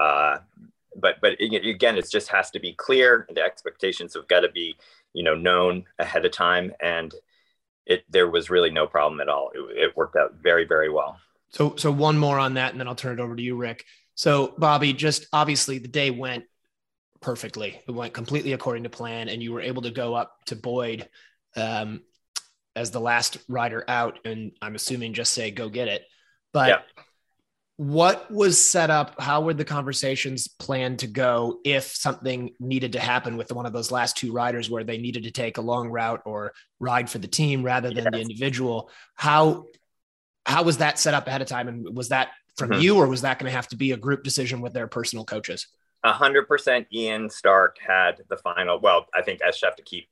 [0.00, 0.38] uh,
[0.96, 3.26] but but again it just has to be clear.
[3.32, 4.76] The expectations have got to be
[5.12, 6.72] you know known ahead of time.
[6.80, 7.14] And
[7.86, 9.50] it there was really no problem at all.
[9.54, 11.18] It, it worked out very very well.
[11.50, 13.84] So so one more on that and then i'll turn it over to you rick.
[14.14, 16.44] So bobby just obviously the day went
[17.20, 17.80] perfectly.
[17.86, 21.08] It went completely according to plan and you were able to go up to boyd
[21.56, 22.02] um,
[22.78, 26.04] as the last rider out, and I'm assuming just say go get it.
[26.52, 26.78] But yeah.
[27.76, 29.20] what was set up?
[29.20, 33.72] How were the conversations planned to go if something needed to happen with one of
[33.72, 37.18] those last two riders where they needed to take a long route or ride for
[37.18, 38.12] the team rather than yes.
[38.12, 38.90] the individual?
[39.14, 39.66] How
[40.46, 42.80] how was that set up ahead of time, and was that from mm-hmm.
[42.80, 45.24] you, or was that going to have to be a group decision with their personal
[45.24, 45.66] coaches?
[46.04, 46.86] A hundred percent.
[46.92, 48.78] Ian Stark had the final.
[48.78, 50.08] Well, I think as chef d'equipe,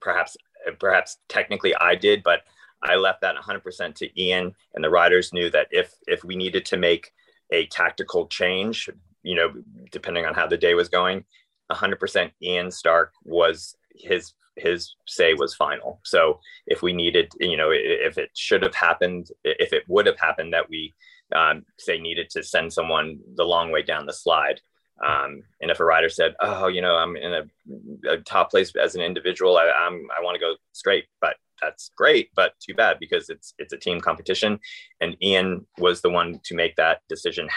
[0.00, 0.36] perhaps
[0.78, 2.42] perhaps technically I did, but
[2.82, 6.64] I left that 100% to Ian, and the riders knew that if if we needed
[6.66, 7.12] to make
[7.50, 8.90] a tactical change,
[9.22, 9.52] you know,
[9.90, 11.24] depending on how the day was going,
[11.72, 16.00] 100% Ian Stark was his his say was final.
[16.04, 20.18] So if we needed, you know, if it should have happened, if it would have
[20.18, 20.92] happened that we
[21.34, 24.60] um, say needed to send someone the long way down the slide.
[25.04, 28.72] Um, and if a rider said, "Oh, you know, I'm in a, a top place
[28.76, 32.74] as an individual, I, I'm I want to go straight," but that's great, but too
[32.74, 34.58] bad because it's it's a team competition,
[35.00, 37.48] and Ian was the one to make that decision.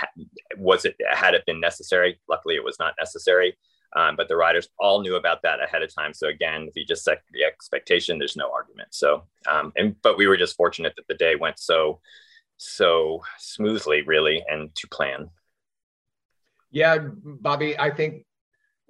[0.57, 2.19] Was it had it been necessary?
[2.27, 3.55] Luckily, it was not necessary.
[3.95, 6.13] Um, but the riders all knew about that ahead of time.
[6.13, 8.89] So again, if you just set the expectation, there's no argument.
[8.91, 12.01] So, um, and but we were just fortunate that the day went so
[12.57, 15.29] so smoothly, really, and to plan.
[16.71, 18.25] Yeah, Bobby, I think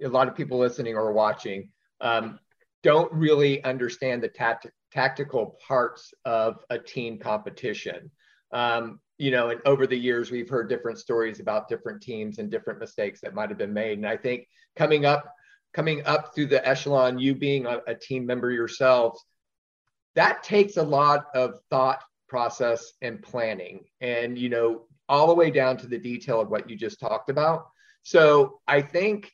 [0.02, 2.38] a lot of people listening or watching um,
[2.82, 8.10] don't really understand the tact- tactical parts of a team competition.
[8.52, 12.50] Um, you know, and over the years, we've heard different stories about different teams and
[12.50, 13.98] different mistakes that might have been made.
[13.98, 14.46] And I think
[14.76, 15.32] coming up,
[15.74, 19.24] coming up through the echelon, you being a, a team member yourselves,
[20.14, 25.50] that takes a lot of thought process and planning and you know all the way
[25.50, 27.68] down to the detail of what you just talked about.
[28.02, 29.32] So i think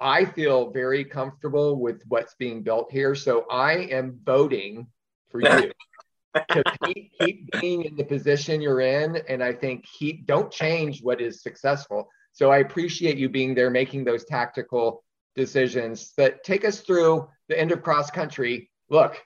[0.00, 3.14] i feel very comfortable with what's being built here.
[3.14, 4.86] So i am voting
[5.30, 5.72] for you
[6.50, 9.16] to keep, keep being in the position you're in.
[9.28, 12.08] And i think keep don't change what is successful.
[12.32, 15.04] So i appreciate you being there making those tactical
[15.36, 18.70] decisions that take us through the end of cross country.
[18.88, 19.16] Look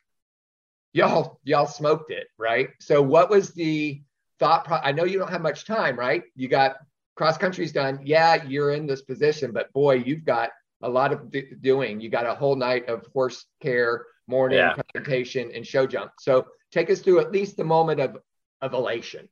[0.95, 2.70] y'all y'all smoked it, right?
[2.81, 4.03] So what was the
[4.39, 4.65] thought?
[4.65, 6.23] Pro- I know you don't have much time, right?
[6.35, 6.77] You got
[7.16, 8.01] cross country's done.
[8.05, 10.51] Yeah, you're in this position, but boy, you've got
[10.82, 12.01] a lot of d- doing.
[12.01, 14.74] You got a whole night of horse care, morning yeah.
[14.74, 16.12] presentation, and show jump.
[16.19, 18.19] So take us through at least the moment of
[18.61, 19.28] of elation.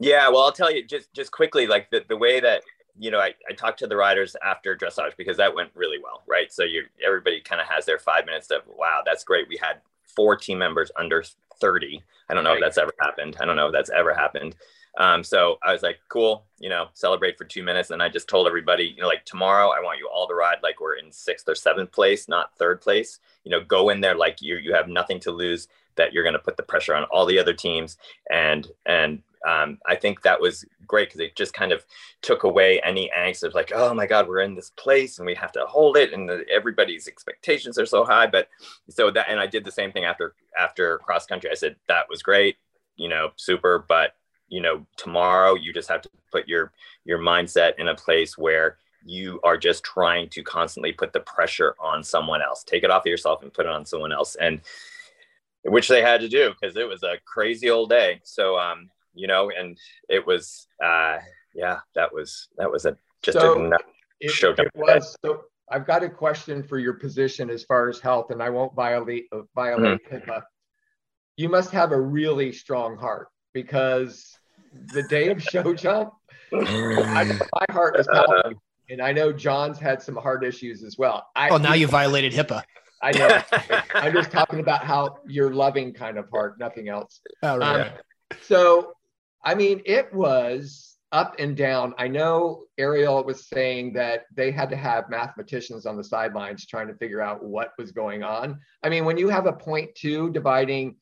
[0.00, 2.62] Yeah, well, I'll tell you just just quickly, like the, the way that
[2.98, 6.22] you know, I, I talked to the riders after dressage because that went really well,
[6.26, 6.52] right?
[6.52, 9.48] So you everybody kind of has their five minutes of wow, that's great.
[9.48, 9.80] We had
[10.14, 11.24] four team members under
[11.60, 12.02] 30.
[12.28, 12.58] I don't know right.
[12.58, 13.36] if that's ever happened.
[13.40, 14.56] I don't know if that's ever happened.
[14.96, 17.90] Um, so I was like, cool, you know, celebrate for two minutes.
[17.90, 20.58] And I just told everybody, you know, like tomorrow, I want you all to ride
[20.62, 23.18] like we're in sixth or seventh place, not third place.
[23.42, 25.68] You know, go in there like you you have nothing to lose.
[25.96, 29.78] That you're going to put the pressure on all the other teams, and and um,
[29.86, 31.84] I think that was great because it just kind of
[32.22, 35.34] took away any angst of like, oh my God, we're in this place and we
[35.34, 38.26] have to hold it, and the, everybody's expectations are so high.
[38.26, 38.48] But
[38.88, 41.50] so that, and I did the same thing after after cross country.
[41.50, 42.56] I said that was great,
[42.96, 44.14] you know, super, but
[44.48, 46.72] you know, tomorrow you just have to put your
[47.04, 51.74] your mindset in a place where you are just trying to constantly put the pressure
[51.78, 52.64] on someone else.
[52.64, 54.60] Take it off of yourself and put it on someone else, and
[55.64, 58.20] which they had to do because it was a crazy old day.
[58.22, 59.78] So um, you know, and
[60.08, 61.18] it was, uh,
[61.54, 63.78] yeah, that was, that was a, just so a
[64.20, 68.00] it, show it was, so I've got a question for your position as far as
[68.00, 70.30] health, and I won't violate, uh, violate mm-hmm.
[70.30, 70.42] HIPAA.
[71.36, 74.38] You must have a really strong heart because
[74.92, 76.12] the day of show jump,
[76.52, 78.58] I, my heart was pounding.
[78.90, 81.26] And I know John's had some heart issues as well.
[81.34, 82.62] I, oh, now you violated HIPAA.
[83.02, 83.80] I know.
[83.94, 87.20] I'm just talking about how you're loving kind of heart, nothing else.
[87.42, 87.86] Oh, right.
[87.86, 87.92] Um,
[88.42, 88.92] so
[89.44, 91.94] I mean, it was up and down.
[91.96, 96.88] I know Ariel was saying that they had to have mathematicians on the sidelines trying
[96.88, 98.58] to figure out what was going on.
[98.82, 100.96] I mean, when you have a point two dividing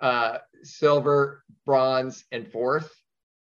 [0.00, 2.90] uh, silver, bronze, and fourth,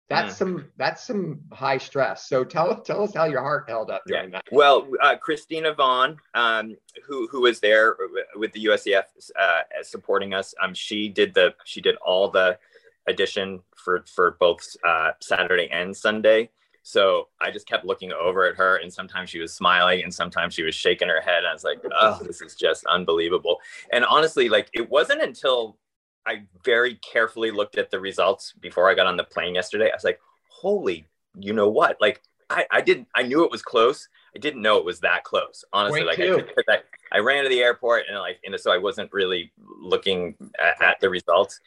[0.10, 0.38] that's mm.
[0.38, 2.28] some that's some high stress.
[2.28, 4.40] So tell tell us how your heart held up during yeah.
[4.40, 4.46] that.
[4.52, 7.96] Well, uh, Christina Vaughn, um, who who was there
[8.36, 9.04] with the USEF
[9.40, 12.60] uh, supporting us, um, she did the she did all the
[13.08, 16.50] edition for for both uh, Saturday and Sunday.
[16.86, 20.54] So I just kept looking over at her, and sometimes she was smiling, and sometimes
[20.54, 21.46] she was shaking her head.
[21.46, 23.60] I was like, "Oh, this is just unbelievable."
[23.92, 25.78] And honestly, like it wasn't until
[26.26, 29.90] I very carefully looked at the results before I got on the plane yesterday.
[29.92, 30.20] I was like,
[30.50, 31.08] "Holy,
[31.38, 31.98] you know what?
[32.02, 33.08] Like I, I didn't.
[33.16, 34.08] I knew it was close.
[34.36, 35.64] I didn't know it was that close.
[35.72, 36.78] Honestly, like I, I,
[37.12, 41.00] I, ran to the airport, and like, and so I wasn't really looking at, at
[41.00, 41.60] the results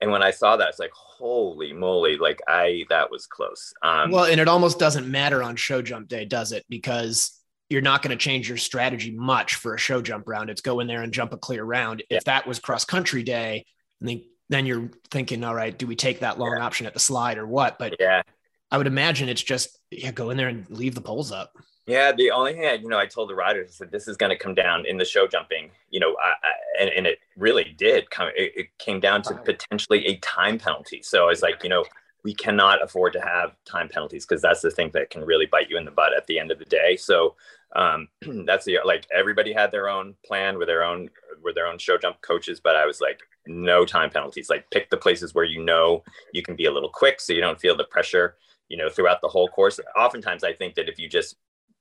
[0.00, 3.72] and when I saw that, it's like, holy moly, like I that was close.
[3.82, 6.64] Um, well, and it almost doesn't matter on show jump day, does it?
[6.68, 10.50] Because you're not going to change your strategy much for a show jump round.
[10.50, 12.02] It's go in there and jump a clear round.
[12.10, 12.18] Yeah.
[12.18, 13.66] If that was cross country day,
[14.00, 16.64] then then you're thinking, all right, do we take that long yeah.
[16.64, 17.78] option at the slide or what?
[17.78, 18.22] But yeah,
[18.70, 21.52] I would imagine it's just yeah, go in there and leave the poles up.
[21.90, 24.16] Yeah, the only thing I, you know, I told the riders is that this is
[24.16, 27.18] going to come down in the show jumping, you know, I, I, and, and it
[27.36, 28.28] really did come.
[28.36, 31.02] It, it, came down to potentially a time penalty.
[31.02, 31.84] So I was like, you know,
[32.22, 35.68] we cannot afford to have time penalties because that's the thing that can really bite
[35.68, 36.96] you in the butt at the end of the day.
[36.96, 37.34] So
[37.74, 38.06] um,
[38.46, 41.10] that's the like everybody had their own plan with their own
[41.42, 43.18] with their own show jump coaches, but I was like,
[43.48, 44.48] no time penalties.
[44.48, 47.40] Like pick the places where you know you can be a little quick, so you
[47.40, 48.36] don't feel the pressure.
[48.68, 49.80] You know, throughout the whole course.
[49.96, 51.34] Oftentimes, I think that if you just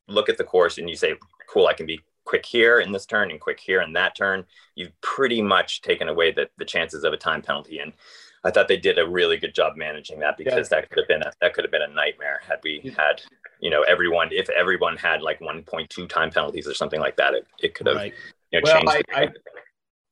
[0.09, 1.15] look at the course and you say,
[1.47, 4.45] "Cool, I can be quick here in this turn and quick here in that turn,"
[4.75, 7.79] you've pretty much taken away the the chances of a time penalty.
[7.79, 7.93] And
[8.43, 10.79] I thought they did a really good job managing that because yeah.
[10.79, 13.21] that could have been a, that could have been a nightmare had we had
[13.59, 17.47] you know everyone if everyone had like 1.2 time penalties or something like that it,
[17.61, 18.13] it could have right.
[18.51, 19.05] you know, well, changed.
[19.13, 19.29] I, I,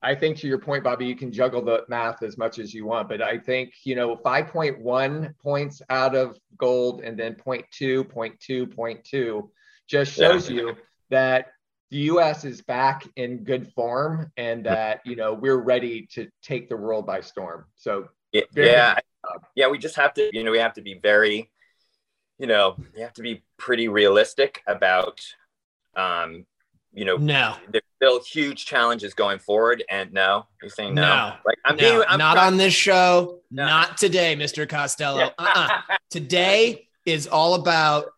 [0.03, 2.85] I think to your point, Bobby, you can juggle the math as much as you
[2.85, 8.67] want, but I think you know 5.1 points out of gold and then 0.2, 0.2,
[8.67, 9.49] 0.2
[9.87, 10.55] just shows yeah.
[10.55, 10.77] you
[11.09, 11.47] that
[11.89, 12.43] the U.S.
[12.43, 17.05] is back in good form and that you know we're ready to take the world
[17.05, 17.65] by storm.
[17.75, 18.99] So yeah, yeah,
[19.55, 21.49] yeah, we just have to you know we have to be very
[22.37, 25.21] you know you have to be pretty realistic about
[25.95, 26.45] um
[26.93, 31.33] you know no there's still huge challenges going forward and no you're saying no, no.
[31.45, 33.65] like i'm, no, being, I'm not trying- on this show no.
[33.65, 35.81] not today mr costello uh-uh.
[36.09, 38.11] today is all about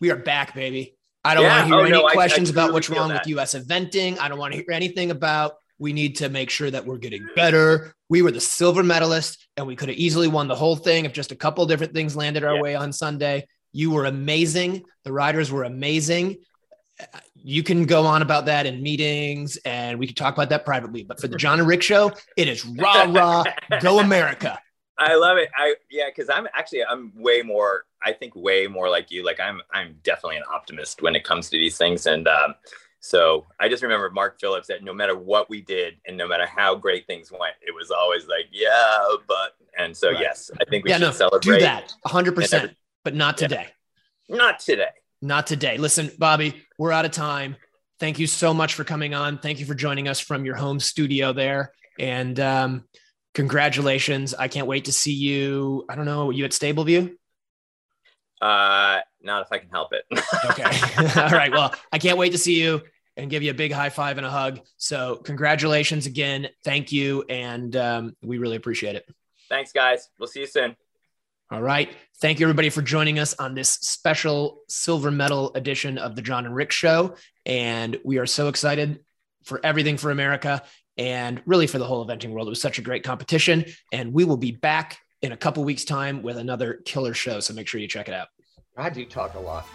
[0.00, 0.95] we are back baby
[1.26, 1.58] I don't yeah.
[1.58, 3.26] want to hear oh, any no, questions I, I about what's wrong that.
[3.26, 4.18] with US eventing.
[4.18, 7.26] I don't want to hear anything about we need to make sure that we're getting
[7.34, 7.92] better.
[8.08, 11.12] We were the silver medalist and we could have easily won the whole thing if
[11.12, 12.62] just a couple different things landed our yeah.
[12.62, 13.46] way on Sunday.
[13.72, 14.84] You were amazing.
[15.04, 16.36] The riders were amazing.
[17.34, 21.02] You can go on about that in meetings and we can talk about that privately.
[21.02, 23.44] But for the John and Rick show, it is rah, rah,
[23.80, 24.58] go America.
[24.98, 25.50] I love it.
[25.54, 27.84] I yeah, because I'm actually I'm way more.
[28.06, 29.24] I think way more like you.
[29.24, 32.06] Like I'm I'm definitely an optimist when it comes to these things.
[32.06, 32.54] And um,
[33.00, 36.46] so I just remember Mark Phillips that no matter what we did and no matter
[36.46, 39.56] how great things went, it was always like yeah, but.
[39.78, 40.20] And so right.
[40.20, 41.58] yes, I think we yeah, should no, celebrate.
[41.58, 42.74] Do that 100, percent
[43.04, 43.66] but not today.
[44.26, 44.36] Yeah.
[44.36, 44.88] Not today.
[45.20, 45.76] Not today.
[45.76, 47.56] Listen, Bobby, we're out of time.
[48.00, 49.36] Thank you so much for coming on.
[49.38, 51.72] Thank you for joining us from your home studio there.
[51.98, 52.84] And um,
[53.34, 54.32] congratulations.
[54.32, 55.84] I can't wait to see you.
[55.90, 57.14] I don't know, you at Stableview?
[58.40, 60.04] Uh, not if I can help it.
[60.50, 60.64] okay.
[61.20, 61.50] All right.
[61.50, 62.82] Well, I can't wait to see you
[63.16, 64.60] and give you a big high five and a hug.
[64.76, 66.48] So, congratulations again.
[66.64, 67.24] Thank you.
[67.28, 69.06] And um, we really appreciate it.
[69.48, 70.08] Thanks, guys.
[70.18, 70.76] We'll see you soon.
[71.50, 71.92] All right.
[72.20, 76.44] Thank you, everybody, for joining us on this special silver medal edition of the John
[76.44, 77.14] and Rick Show.
[77.44, 79.00] And we are so excited
[79.44, 80.62] for everything for America
[80.98, 82.48] and really for the whole eventing world.
[82.48, 83.66] It was such a great competition.
[83.92, 87.40] And we will be back in a couple weeks' time with another killer show.
[87.40, 88.28] So make sure you check it out.
[88.76, 89.66] I do talk a lot.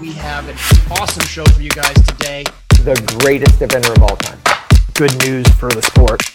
[0.00, 0.56] We have an
[0.90, 2.44] awesome show for you guys today.
[2.70, 4.38] The greatest eventer of all time.
[4.94, 6.33] Good news for the sport.